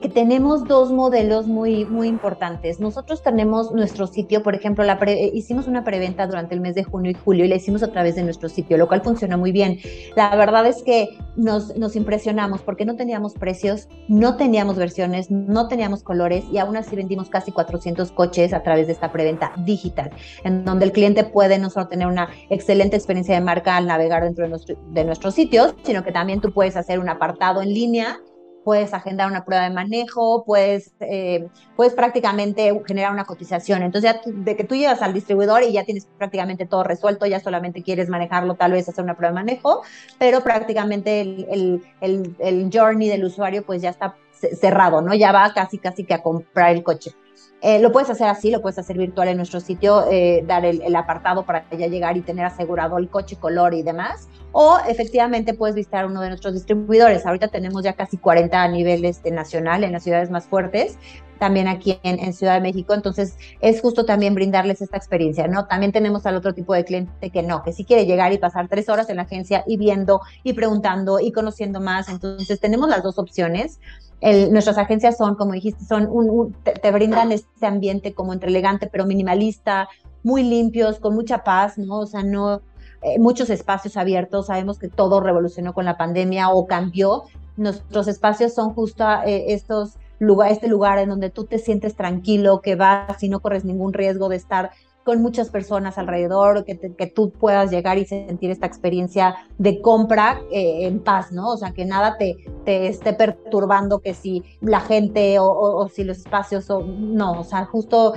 Que 0.01 0.09
tenemos 0.09 0.65
dos 0.65 0.91
modelos 0.91 1.47
muy, 1.47 1.83
muy 1.85 2.07
importantes. 2.07 2.79
Nosotros 2.79 3.23
tenemos 3.23 3.71
nuestro 3.71 4.05
sitio, 4.05 4.43
por 4.43 4.53
ejemplo, 4.53 4.83
la 4.83 4.99
hicimos 5.33 5.67
una 5.67 5.83
preventa 5.83 6.27
durante 6.27 6.53
el 6.53 6.61
mes 6.61 6.75
de 6.75 6.83
junio 6.83 7.09
y 7.09 7.15
julio 7.15 7.43
y 7.43 7.47
la 7.47 7.55
hicimos 7.55 7.81
a 7.81 7.91
través 7.91 8.15
de 8.15 8.23
nuestro 8.23 8.49
sitio, 8.49 8.77
lo 8.77 8.87
cual 8.87 9.01
funciona 9.01 9.35
muy 9.35 9.51
bien. 9.51 9.79
La 10.15 10.35
verdad 10.35 10.67
es 10.67 10.83
que 10.83 11.17
nos, 11.35 11.75
nos 11.75 11.95
impresionamos 11.95 12.61
porque 12.61 12.85
no 12.85 12.95
teníamos 12.95 13.33
precios, 13.33 13.87
no 14.07 14.37
teníamos 14.37 14.77
versiones, 14.77 15.31
no 15.31 15.67
teníamos 15.67 16.03
colores 16.03 16.45
y 16.51 16.59
aún 16.59 16.77
así 16.77 16.95
vendimos 16.95 17.29
casi 17.29 17.51
400 17.51 18.11
coches 18.11 18.53
a 18.53 18.61
través 18.61 18.85
de 18.85 18.93
esta 18.93 19.11
preventa 19.11 19.53
digital, 19.65 20.11
en 20.43 20.65
donde 20.65 20.85
el 20.85 20.91
cliente 20.91 21.23
puede 21.23 21.57
no 21.57 21.71
solo 21.71 21.87
tener 21.87 22.07
una 22.07 22.29
excelente 22.51 22.95
experiencia 22.95 23.33
de 23.33 23.41
marca 23.41 23.75
al 23.75 23.87
navegar 23.87 24.23
dentro 24.23 24.43
de, 24.43 24.49
nuestro, 24.51 24.75
de 24.91 25.03
nuestros 25.03 25.33
sitios, 25.33 25.73
sino 25.81 26.03
que 26.03 26.11
también 26.11 26.41
tú 26.41 26.51
puedes 26.51 26.77
hacer 26.77 26.99
un 26.99 27.09
apartado 27.09 27.63
en 27.63 27.73
línea 27.73 28.19
puedes 28.67 28.93
agendar 28.93 29.31
una 29.31 29.45
prueba 29.45 29.63
de 29.63 29.69
manejo, 29.69 30.43
puedes, 30.43 30.91
eh, 30.99 31.47
puedes 31.77 31.93
prácticamente 31.93 32.77
generar 32.85 33.13
una 33.13 33.23
cotización. 33.23 33.81
Entonces, 33.81 34.11
ya 34.11 34.21
de 34.25 34.57
que 34.57 34.65
tú 34.65 34.75
llegas 34.75 35.01
al 35.01 35.13
distribuidor 35.13 35.63
y 35.63 35.71
ya 35.71 35.85
tienes 35.85 36.05
prácticamente 36.17 36.65
todo 36.65 36.83
resuelto, 36.83 37.25
ya 37.25 37.39
solamente 37.39 37.81
quieres 37.81 38.09
manejarlo, 38.09 38.55
tal 38.55 38.73
vez 38.73 38.89
hacer 38.89 39.05
una 39.05 39.15
prueba 39.15 39.29
de 39.29 39.45
manejo, 39.45 39.83
pero 40.19 40.43
prácticamente 40.43 41.21
el, 41.21 41.81
el, 42.01 42.35
el, 42.39 42.69
journey 42.69 43.07
del 43.07 43.23
usuario 43.23 43.65
pues 43.65 43.81
ya 43.81 43.91
está 43.91 44.17
cerrado, 44.33 45.01
¿no? 45.01 45.13
Ya 45.13 45.31
va 45.31 45.53
casi, 45.53 45.77
casi 45.77 46.03
que 46.03 46.15
a 46.15 46.21
comprar 46.21 46.75
el 46.75 46.83
coche. 46.83 47.11
Eh, 47.61 47.79
lo 47.79 47.91
puedes 47.91 48.09
hacer 48.09 48.27
así, 48.27 48.51
lo 48.51 48.61
puedes 48.61 48.77
hacer 48.77 48.97
virtual 48.97 49.29
en 49.29 49.37
nuestro 49.37 49.59
sitio, 49.59 50.05
eh, 50.11 50.43
dar 50.45 50.63
el, 50.63 50.95
apartado 50.95 51.43
para 51.43 51.67
ya 51.71 51.87
llegar 51.87 52.15
y 52.15 52.21
tener 52.21 52.45
asegurado 52.45 52.99
el 52.99 53.09
coche, 53.09 53.35
color 53.35 53.73
y 53.73 53.81
demás. 53.81 54.27
O 54.51 54.77
efectivamente 54.87 55.55
puedes 55.55 55.75
visitar 55.75 56.05
uno 56.05 56.21
de 56.21 56.29
nuestros 56.29 56.53
distribuidores. 56.53 57.25
Ahorita 57.25 57.47
tenemos 57.47 57.83
ya 57.83 57.93
casi 57.93 58.17
40 58.17 58.61
a 58.61 58.67
nivel 58.67 59.01
nacional 59.31 59.83
en 59.83 59.91
las 59.91 60.03
ciudades 60.03 60.29
más 60.29 60.45
fuertes, 60.45 60.99
también 61.39 61.67
aquí 61.67 61.99
en, 62.03 62.19
en, 62.19 62.33
Ciudad 62.33 62.55
de 62.55 62.61
México. 62.61 62.93
Entonces 62.93 63.37
es 63.59 63.81
justo 63.81 64.05
también 64.05 64.35
brindarles 64.35 64.81
esta 64.81 64.97
experiencia, 64.97 65.47
¿no? 65.47 65.65
También 65.65 65.91
tenemos 65.91 66.27
al 66.27 66.35
otro 66.35 66.53
tipo 66.53 66.75
de 66.75 66.85
cliente 66.85 67.31
que 67.31 67.41
no, 67.41 67.63
que 67.63 67.73
sí 67.73 67.85
quiere 67.85 68.05
llegar 68.05 68.33
y 68.33 68.37
pasar 68.37 68.67
tres 68.67 68.87
horas 68.87 69.09
en 69.09 69.15
la 69.15 69.23
agencia 69.23 69.63
y 69.65 69.77
viendo 69.77 70.21
y 70.43 70.53
preguntando 70.53 71.19
y 71.19 71.31
conociendo 71.31 71.81
más. 71.81 72.07
Entonces 72.09 72.59
tenemos 72.59 72.87
las 72.89 73.01
dos 73.01 73.17
opciones 73.17 73.79
nuestras 74.21 74.77
agencias 74.77 75.17
son, 75.17 75.35
como 75.35 75.53
dijiste, 75.53 75.83
son 75.85 76.07
un, 76.09 76.55
te, 76.63 76.91
brindan 76.91 77.31
este 77.31 77.65
ambiente 77.65 78.13
como 78.13 78.33
entre 78.33 78.49
elegante 78.49 78.89
pero 78.91 79.05
minimalista, 79.05 79.87
muy 80.23 80.43
limpios, 80.43 80.99
con 80.99 81.13
mucha 81.13 81.43
paz, 81.43 81.77
¿no? 81.77 81.99
O 81.99 82.05
sea, 82.07 82.23
no 82.23 82.61
eh, 83.03 83.19
muchos 83.19 83.49
espacios 83.49 83.95
abiertos. 83.95 84.47
Sabemos 84.47 84.79
que 84.79 84.89
todo 84.89 85.21
revolucionó 85.21 85.73
con 85.73 85.85
la 85.85 85.97
pandemia 85.97 86.49
o 86.49 86.65
cambió. 86.67 87.23
Nuestros 87.55 88.07
espacios 88.07 88.53
son 88.53 88.73
justo 88.73 89.05
eh, 89.25 89.53
estos 89.53 89.97
lugar, 90.19 90.51
este 90.51 90.67
lugar 90.67 90.97
en 90.97 91.09
donde 91.09 91.29
tú 91.29 91.45
te 91.45 91.59
sientes 91.59 91.95
tranquilo, 91.95 92.61
que 92.61 92.75
vas 92.75 93.21
y 93.21 93.29
no 93.29 93.39
corres 93.39 93.65
ningún 93.65 93.93
riesgo 93.93 94.29
de 94.29 94.35
estar 94.35 94.71
con 95.07 95.21
muchas 95.21 95.49
personas 95.49 95.97
alrededor, 95.97 96.65
que, 96.65 96.77
que 96.77 97.07
tú 97.07 97.31
puedas 97.31 97.71
llegar 97.71 97.97
y 97.97 98.03
sentir 98.03 98.51
esta 98.51 98.67
experiencia 98.67 99.37
de 99.57 99.81
compra 99.81 100.41
eh, 100.51 100.85
en 100.85 100.99
paz, 100.99 101.31
¿no? 101.31 101.51
O 101.51 101.55
sea, 101.55 101.71
que 101.71 101.85
nada 101.85 102.17
te, 102.17 102.35
te 102.65 102.87
esté 102.87 103.13
perturbando, 103.13 103.99
que 103.99 104.13
si 104.13 104.43
la 104.59 104.81
gente 104.81 105.37
o, 105.39 105.87
si 105.87 106.03
los 106.03 106.17
espacios 106.17 106.65
son, 106.65 107.15
no, 107.15 107.39
o 107.39 107.45
sea, 107.45 107.63
justo 107.63 108.15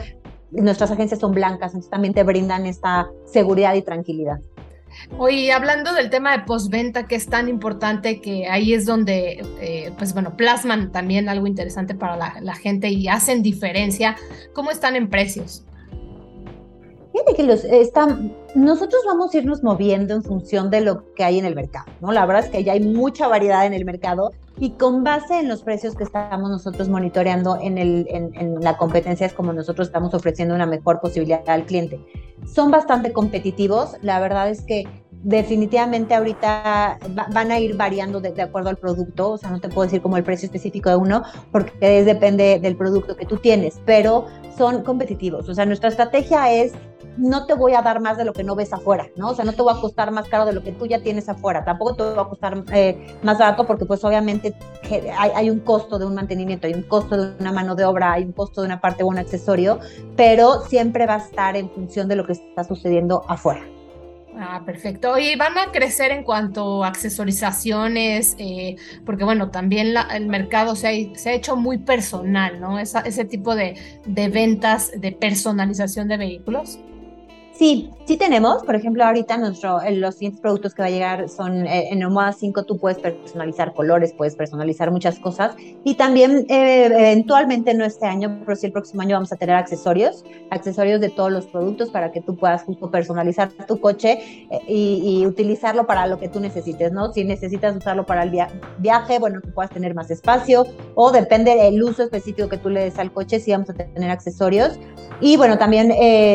nuestras 0.50 0.90
agencias 0.90 1.20
son 1.20 1.30
blancas, 1.30 1.74
entonces 1.74 1.92
también 1.92 2.12
te 2.12 2.24
brindan 2.24 2.66
esta 2.66 3.08
seguridad 3.24 3.74
y 3.74 3.82
tranquilidad. 3.82 4.40
Oye, 5.16 5.52
hablando 5.52 5.92
del 5.92 6.10
tema 6.10 6.36
de 6.36 6.42
postventa, 6.42 7.06
que 7.06 7.14
es 7.14 7.28
tan 7.28 7.48
importante, 7.48 8.20
que 8.20 8.48
ahí 8.48 8.74
es 8.74 8.84
donde, 8.84 9.46
eh, 9.60 9.92
pues 9.96 10.12
bueno, 10.12 10.36
plasman 10.36 10.90
también 10.90 11.28
algo 11.28 11.46
interesante 11.46 11.94
para 11.94 12.16
la, 12.16 12.40
la, 12.42 12.56
gente 12.56 12.88
y 12.88 13.06
hacen 13.06 13.44
diferencia, 13.44 14.16
¿cómo 14.52 14.72
están 14.72 14.96
en 14.96 15.08
precios? 15.08 15.64
Fíjate 17.20 17.36
que 17.36 17.42
los 17.42 17.64
están, 17.64 18.34
nosotros 18.54 19.02
vamos 19.06 19.34
a 19.34 19.38
irnos 19.38 19.62
moviendo 19.62 20.14
en 20.14 20.22
función 20.22 20.70
de 20.70 20.80
lo 20.80 21.12
que 21.14 21.22
hay 21.22 21.38
en 21.38 21.44
el 21.44 21.54
mercado, 21.54 21.86
¿no? 22.00 22.12
La 22.12 22.24
verdad 22.24 22.44
es 22.44 22.50
que 22.50 22.64
ya 22.64 22.72
hay 22.72 22.80
mucha 22.80 23.28
variedad 23.28 23.66
en 23.66 23.74
el 23.74 23.84
mercado 23.84 24.30
y 24.58 24.70
con 24.70 25.04
base 25.04 25.38
en 25.38 25.48
los 25.48 25.62
precios 25.62 25.94
que 25.94 26.04
estamos 26.04 26.48
nosotros 26.48 26.88
monitoreando 26.88 27.58
en, 27.60 27.76
el, 27.76 28.06
en, 28.08 28.60
la 28.60 28.78
competencia 28.78 29.26
es 29.26 29.34
como 29.34 29.52
nosotros 29.52 29.88
estamos 29.88 30.14
ofreciendo 30.14 30.54
una 30.54 30.64
mejor 30.64 31.00
posibilidad 31.00 31.46
al 31.48 31.66
cliente. 31.66 32.00
Son 32.46 32.70
bastante 32.70 33.12
competitivos, 33.12 33.96
la 34.00 34.18
verdad 34.18 34.48
es 34.48 34.62
que 34.62 34.86
definitivamente 35.22 36.14
ahorita 36.14 36.98
van 37.32 37.50
a 37.50 37.58
ir 37.58 37.76
variando 37.76 38.22
de, 38.22 38.40
acuerdo 38.40 38.70
al 38.70 38.78
producto, 38.78 39.32
o 39.32 39.38
sea, 39.38 39.50
no 39.50 39.60
te 39.60 39.68
puedo 39.68 39.82
decir 39.82 40.00
como 40.00 40.16
el 40.16 40.24
precio 40.24 40.46
específico 40.46 40.88
de 40.88 40.96
uno, 40.96 41.22
porque 41.52 41.72
es, 41.80 42.06
depende 42.06 42.58
del 42.60 42.76
producto 42.76 43.14
que 43.14 43.26
tú 43.26 43.36
tienes, 43.36 43.78
pero 43.84 44.26
son 44.56 44.82
competitivos, 44.82 45.48
o 45.50 45.54
sea, 45.54 45.66
nuestra 45.66 45.90
estrategia 45.90 46.50
es 46.52 46.72
no 47.16 47.46
te 47.46 47.54
voy 47.54 47.74
a 47.74 47.82
dar 47.82 48.00
más 48.00 48.16
de 48.16 48.24
lo 48.24 48.32
que 48.32 48.44
no 48.44 48.54
ves 48.54 48.72
afuera, 48.72 49.08
¿no? 49.16 49.30
O 49.30 49.34
sea, 49.34 49.44
no 49.44 49.52
te 49.52 49.62
voy 49.62 49.74
a 49.76 49.80
costar 49.80 50.10
más 50.10 50.28
caro 50.28 50.46
de 50.46 50.52
lo 50.52 50.62
que 50.62 50.72
tú 50.72 50.86
ya 50.86 51.00
tienes 51.00 51.28
afuera, 51.28 51.64
tampoco 51.64 51.94
te 51.94 52.02
va 52.02 52.22
a 52.22 52.28
costar 52.28 52.64
eh, 52.72 53.16
más 53.22 53.38
barato 53.38 53.66
porque 53.66 53.84
pues 53.84 54.02
obviamente 54.04 54.54
hay, 55.18 55.30
hay, 55.34 55.50
un 55.50 55.60
costo 55.60 55.98
de 55.98 56.06
un 56.06 56.14
mantenimiento, 56.14 56.66
hay 56.66 56.74
un 56.74 56.82
costo 56.82 57.16
de 57.16 57.34
una 57.40 57.52
mano 57.52 57.74
de 57.74 57.84
obra, 57.84 58.12
hay 58.12 58.24
un 58.24 58.32
costo 58.32 58.62
de 58.62 58.66
una 58.66 58.80
parte 58.80 59.02
o 59.02 59.06
un 59.06 59.18
accesorio, 59.18 59.78
pero 60.16 60.62
siempre 60.62 61.06
va 61.06 61.14
a 61.14 61.18
estar 61.18 61.56
en 61.56 61.70
función 61.70 62.08
de 62.08 62.16
lo 62.16 62.26
que 62.26 62.32
está 62.32 62.64
sucediendo 62.64 63.24
afuera. 63.28 63.62
Ah, 64.42 64.62
perfecto. 64.64 65.18
Y 65.18 65.36
van 65.36 65.58
a 65.58 65.70
crecer 65.70 66.12
en 66.12 66.24
cuanto 66.24 66.82
a 66.82 66.88
accesorizaciones, 66.88 68.36
eh, 68.38 68.76
porque 69.04 69.24
bueno, 69.24 69.50
también 69.50 69.94
el 70.14 70.28
mercado 70.28 70.76
se 70.76 70.88
ha, 70.88 71.18
se 71.18 71.30
ha, 71.30 71.32
hecho 71.34 71.56
muy 71.56 71.76
personal, 71.76 72.58
¿no? 72.58 72.78
ese 72.78 73.24
tipo 73.26 73.54
de, 73.54 73.76
de 74.06 74.28
ventas 74.28 74.92
de 74.96 75.12
personalización 75.12 76.08
de 76.08 76.16
vehículos. 76.16 76.78
Sí, 77.60 77.90
sí 78.06 78.16
tenemos. 78.16 78.62
Por 78.64 78.74
ejemplo, 78.74 79.04
ahorita 79.04 79.36
nuestro, 79.36 79.78
los 79.90 80.14
siguientes 80.14 80.40
productos 80.40 80.74
que 80.74 80.80
va 80.80 80.88
a 80.88 80.90
llegar 80.90 81.28
son 81.28 81.66
eh, 81.66 81.90
en 81.92 82.02
Omoda 82.02 82.32
5 82.32 82.64
tú 82.64 82.78
puedes 82.78 82.98
personalizar 82.98 83.74
colores, 83.74 84.14
puedes 84.14 84.34
personalizar 84.34 84.90
muchas 84.90 85.18
cosas. 85.18 85.54
Y 85.84 85.96
también 85.96 86.46
eh, 86.48 86.86
eventualmente 86.86 87.74
no 87.74 87.84
este 87.84 88.06
año, 88.06 88.40
pero 88.46 88.56
sí 88.56 88.64
el 88.64 88.72
próximo 88.72 89.02
año 89.02 89.16
vamos 89.16 89.30
a 89.32 89.36
tener 89.36 89.56
accesorios, 89.56 90.24
accesorios 90.50 91.02
de 91.02 91.10
todos 91.10 91.30
los 91.30 91.46
productos 91.48 91.90
para 91.90 92.10
que 92.12 92.22
tú 92.22 92.34
puedas 92.34 92.62
justo 92.62 92.90
personalizar 92.90 93.52
tu 93.68 93.78
coche 93.78 94.46
eh, 94.50 94.60
y, 94.66 95.26
utilizarlo 95.26 95.86
para 95.86 96.06
lo 96.06 96.18
que 96.18 96.30
tú 96.30 96.40
necesites, 96.40 96.92
¿no? 96.92 97.12
Si 97.12 97.24
necesitas 97.24 97.76
usarlo 97.76 98.06
para 98.06 98.22
el 98.22 98.30
viaje, 98.78 99.18
bueno, 99.18 99.42
que 99.42 99.48
puedas 99.48 99.70
tener 99.70 99.94
más 99.94 100.10
espacio 100.10 100.66
o 100.94 101.12
depende 101.12 101.54
del 101.54 101.80
uso 101.82 102.04
específico 102.04 102.48
que 102.48 102.56
tú 102.56 102.70
le 102.70 102.84
des 102.84 102.98
al 102.98 103.12
coche, 103.12 103.38
sí 103.38 103.52
vamos 103.52 103.68
a 103.68 103.74
tener 103.74 104.10
accesorios. 104.10 104.80
Y 105.20 105.36
bueno, 105.36 105.58
también 105.58 105.92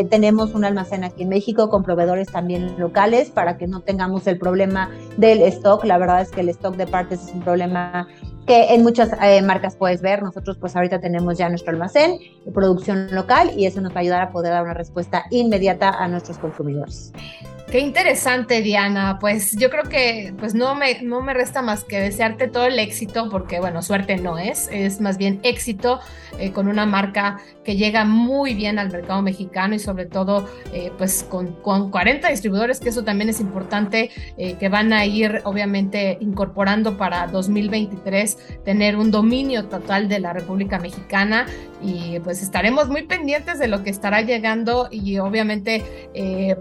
tenemos 0.09 0.53
un 0.53 0.63
almacén 0.63 1.03
aquí 1.03 1.14
en 1.17 1.29
México 1.29 1.69
con 1.69 1.83
proveedores 1.83 2.27
también 2.27 2.79
locales 2.79 3.29
para 3.29 3.57
que 3.57 3.67
no 3.67 3.81
tengamos 3.81 4.27
el 4.27 4.37
problema 4.37 4.89
del 5.17 5.41
stock. 5.43 5.83
La 5.83 5.97
verdad 5.97 6.21
es 6.21 6.31
que 6.31 6.41
el 6.41 6.49
stock 6.49 6.75
de 6.75 6.87
partes 6.87 7.23
es 7.23 7.33
un 7.33 7.41
problema 7.41 8.07
que 8.45 8.73
en 8.73 8.83
muchas 8.83 9.11
eh, 9.21 9.41
marcas 9.41 9.75
puedes 9.75 10.01
ver. 10.01 10.21
Nosotros 10.21 10.57
pues 10.59 10.75
ahorita 10.75 10.99
tenemos 10.99 11.37
ya 11.37 11.49
nuestro 11.49 11.71
almacén 11.71 12.17
producción 12.53 13.07
local 13.11 13.51
y 13.55 13.65
eso 13.65 13.81
nos 13.81 13.91
va 13.91 13.97
a 13.97 13.99
ayudar 13.99 14.21
a 14.21 14.31
poder 14.31 14.51
dar 14.51 14.63
una 14.63 14.73
respuesta 14.73 15.25
inmediata 15.31 15.89
a 15.89 16.07
nuestros 16.07 16.37
consumidores. 16.37 17.11
Qué 17.75 17.81
interesante, 17.81 18.61
Diana. 18.61 19.19
Pues 19.19 19.51
yo 19.57 19.69
creo 19.69 19.83
que 19.83 20.33
pues 20.39 20.55
no 20.55 20.75
me, 20.75 21.01
no 21.01 21.19
me 21.19 21.33
resta 21.33 21.61
más 21.61 21.83
que 21.83 21.99
desearte 21.99 22.47
todo 22.47 22.67
el 22.67 22.79
éxito, 22.79 23.27
porque 23.29 23.59
bueno, 23.59 23.81
suerte 23.81 24.15
no 24.15 24.37
es, 24.37 24.69
es 24.71 25.01
más 25.01 25.17
bien 25.17 25.41
éxito 25.43 25.99
eh, 26.39 26.51
con 26.51 26.67
una 26.67 26.85
marca 26.85 27.39
que 27.63 27.75
llega 27.77 28.05
muy 28.05 28.53
bien 28.53 28.77
al 28.77 28.91
mercado 28.91 29.21
mexicano 29.21 29.75
y 29.75 29.79
sobre 29.79 30.05
todo 30.05 30.47
eh, 30.73 30.91
pues 30.97 31.23
con, 31.23 31.53
con, 31.61 31.91
40 31.91 32.29
distribuidores, 32.29 32.79
que 32.79 32.89
eso 32.89 33.03
también 33.03 33.29
es 33.29 33.39
importante, 33.39 34.11
eh, 34.37 34.55
que 34.57 34.69
van 34.69 34.93
a 34.93 35.05
ir 35.05 35.41
obviamente 35.45 36.17
incorporando 36.19 36.97
para 36.97 37.27
2023 37.27 38.63
tener 38.63 38.97
un 38.97 39.11
dominio 39.11 39.65
total 39.65 40.07
de 40.07 40.19
la 40.19 40.33
República 40.33 40.77
Mexicana 40.77 41.45
y 41.81 42.19
pues 42.19 42.41
estaremos 42.41 42.89
muy 42.89 43.03
pendientes 43.03 43.59
de 43.59 43.67
lo 43.67 43.83
que 43.83 43.89
estará 43.89 44.21
llegando 44.21 44.87
y 44.91 45.17
obviamente 45.19 45.83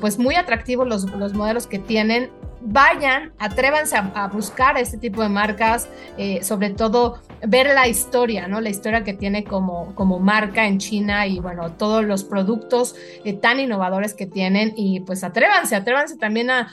pues 0.01 0.19
muy 0.19 0.35
atractivos 0.35 0.87
los, 0.87 1.04
los 1.13 1.35
modelos 1.35 1.67
que 1.67 1.79
tienen 1.79 2.31
vayan, 2.65 3.33
atrévanse 3.39 3.97
a, 3.97 4.29
buscar 4.29 4.79
este 4.79 4.97
tipo 4.97 5.23
de 5.23 5.29
marcas, 5.29 5.89
eh, 6.17 6.43
sobre 6.43 6.71
todo 6.71 7.19
ver 7.47 7.67
la 7.67 7.87
historia, 7.89 8.49
¿no? 8.49 8.61
La 8.61 8.71
historia 8.71 9.05
que 9.05 9.13
tiene 9.13 9.45
como, 9.45 9.95
como 9.95 10.19
marca 10.19 10.67
en 10.67 10.79
China 10.79 11.27
y 11.27 11.41
bueno, 11.41 11.73
todos 11.73 12.05
los 12.05 12.25
productos 12.25 12.97
eh, 13.25 13.35
tan 13.35 13.61
innovadores 13.61 14.15
que 14.15 14.27
tienen 14.27 14.73
y 14.77 15.01
pues 15.01 15.25
atrévanse, 15.25 15.77
atrévanse 15.77 16.17
también 16.17 16.51
a, 16.51 16.69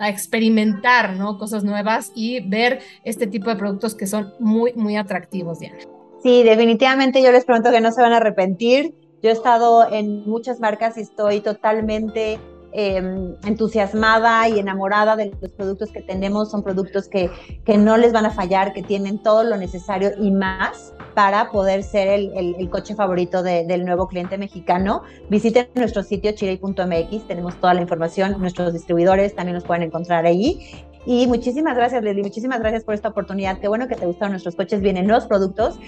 experimentar, 0.00 1.14
¿no? 1.14 1.38
Cosas 1.38 1.64
nuevas 1.64 2.12
y 2.14 2.40
ver 2.40 2.80
este 3.04 3.26
tipo 3.26 3.48
de 3.48 3.56
productos 3.56 3.94
que 3.94 4.06
son 4.06 4.32
muy, 4.38 4.72
muy 4.74 4.96
atractivos, 4.96 5.60
Diana. 5.60 5.78
Sí, 6.22 6.42
definitivamente 6.42 7.22
yo 7.22 7.32
les 7.32 7.44
pregunto 7.44 7.70
que 7.70 7.80
no 7.80 7.92
se 7.92 8.02
van 8.02 8.12
a 8.12 8.18
arrepentir. 8.18 8.94
Yo 9.22 9.30
he 9.30 9.32
estado 9.32 9.90
en 9.90 10.28
muchas 10.28 10.60
marcas 10.60 10.96
y 10.98 11.02
estoy 11.02 11.40
totalmente 11.40 12.38
Em, 12.72 13.34
entusiasmada 13.44 14.48
y 14.48 14.60
enamorada 14.60 15.16
de 15.16 15.32
los 15.40 15.50
productos 15.50 15.90
que 15.90 16.02
tenemos. 16.02 16.52
Son 16.52 16.62
productos 16.62 17.08
que, 17.08 17.28
que, 17.64 17.76
no 17.76 17.96
les 17.96 18.12
van 18.12 18.26
a 18.26 18.30
fallar, 18.30 18.72
que 18.72 18.82
tienen 18.82 19.18
todo 19.18 19.42
lo 19.42 19.56
necesario 19.56 20.12
y 20.16 20.30
más 20.30 20.92
para 21.14 21.50
poder 21.50 21.82
ser 21.82 22.06
el, 22.06 22.54
el, 22.56 22.70
coche 22.70 22.94
favorito 22.94 23.42
del 23.42 23.84
nuevo 23.84 24.06
cliente 24.06 24.38
mexicano. 24.38 25.02
Visiten 25.28 25.66
nuestro 25.74 26.04
sitio 26.04 26.30
chirey.mx, 26.30 27.26
tenemos 27.26 27.56
toda 27.56 27.74
la 27.74 27.80
información, 27.80 28.40
nuestros 28.40 28.72
distribuidores 28.72 29.34
también 29.34 29.56
nos 29.56 29.64
pueden 29.64 29.82
encontrar 29.82 30.24
ahí 30.24 30.86
y 31.06 31.26
muchísimas 31.26 31.76
gracias, 31.76 32.02
Leslie, 32.02 32.22
muchísimas 32.22 32.60
gracias 32.60 32.84
por 32.84 32.94
esta 32.94 33.08
oportunidad. 33.08 33.58
Qué 33.58 33.68
bueno 33.68 33.88
que 33.88 33.94
te 33.94 34.04
gustaron 34.04 34.32
nuestros 34.32 34.54
coches. 34.54 34.82
Vienen 34.82 35.08
los 35.08 35.26
productos. 35.26 35.78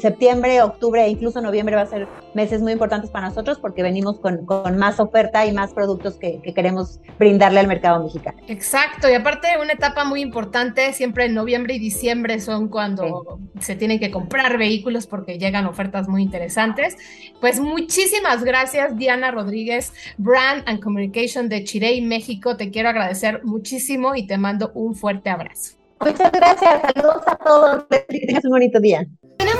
Septiembre, 0.00 0.62
octubre 0.62 1.04
e 1.04 1.08
incluso 1.10 1.40
noviembre 1.40 1.76
va 1.76 1.82
a 1.82 1.86
ser 1.86 2.08
meses 2.34 2.60
muy 2.60 2.72
importantes 2.72 3.10
para 3.10 3.28
nosotros 3.28 3.58
porque 3.58 3.82
venimos 3.82 4.18
con, 4.20 4.44
con 4.46 4.76
más 4.76 5.00
oferta 5.00 5.46
y 5.46 5.52
más 5.52 5.72
productos 5.72 6.16
que, 6.16 6.40
que, 6.42 6.54
queremos 6.54 7.00
brindarle 7.18 7.60
al 7.60 7.66
mercado 7.66 8.02
mexicano. 8.02 8.38
Exacto, 8.48 9.08
y 9.08 9.14
aparte 9.14 9.48
una 9.60 9.72
etapa 9.72 10.04
muy 10.04 10.20
importante, 10.20 10.92
siempre 10.92 11.26
en 11.26 11.34
noviembre 11.34 11.74
y 11.74 11.78
diciembre 11.78 12.40
son 12.40 12.68
cuando 12.68 13.38
se 13.60 13.76
tienen 13.76 13.98
que 13.98 14.10
comprar 14.10 14.58
vehículos 14.58 15.06
porque 15.06 15.38
llegan 15.38 15.66
ofertas 15.66 16.08
muy 16.08 16.22
interesantes. 16.22 16.96
Pues 17.40 17.60
muchísimas 17.60 18.44
gracias, 18.44 18.96
Diana 18.96 19.30
Rodríguez, 19.30 19.92
Brand 20.16 20.62
and 20.66 20.80
Communication 20.80 21.48
de 21.48 21.64
Chirey, 21.64 22.00
México. 22.00 22.56
Te 22.56 22.70
quiero 22.70 22.88
agradecer 22.88 23.44
muchísimo 23.44 24.14
y 24.14 24.26
te 24.26 24.38
mando 24.38 24.70
un 24.74 24.94
fuerte 24.94 25.30
abrazo. 25.30 25.78
Muchas 26.00 26.30
gracias, 26.30 26.80
saludos 26.94 27.22
a 27.26 27.36
todos, 27.36 27.84
que 28.08 28.26
tengas 28.26 28.44
un 28.44 28.50
bonito 28.50 28.78
día. 28.78 29.06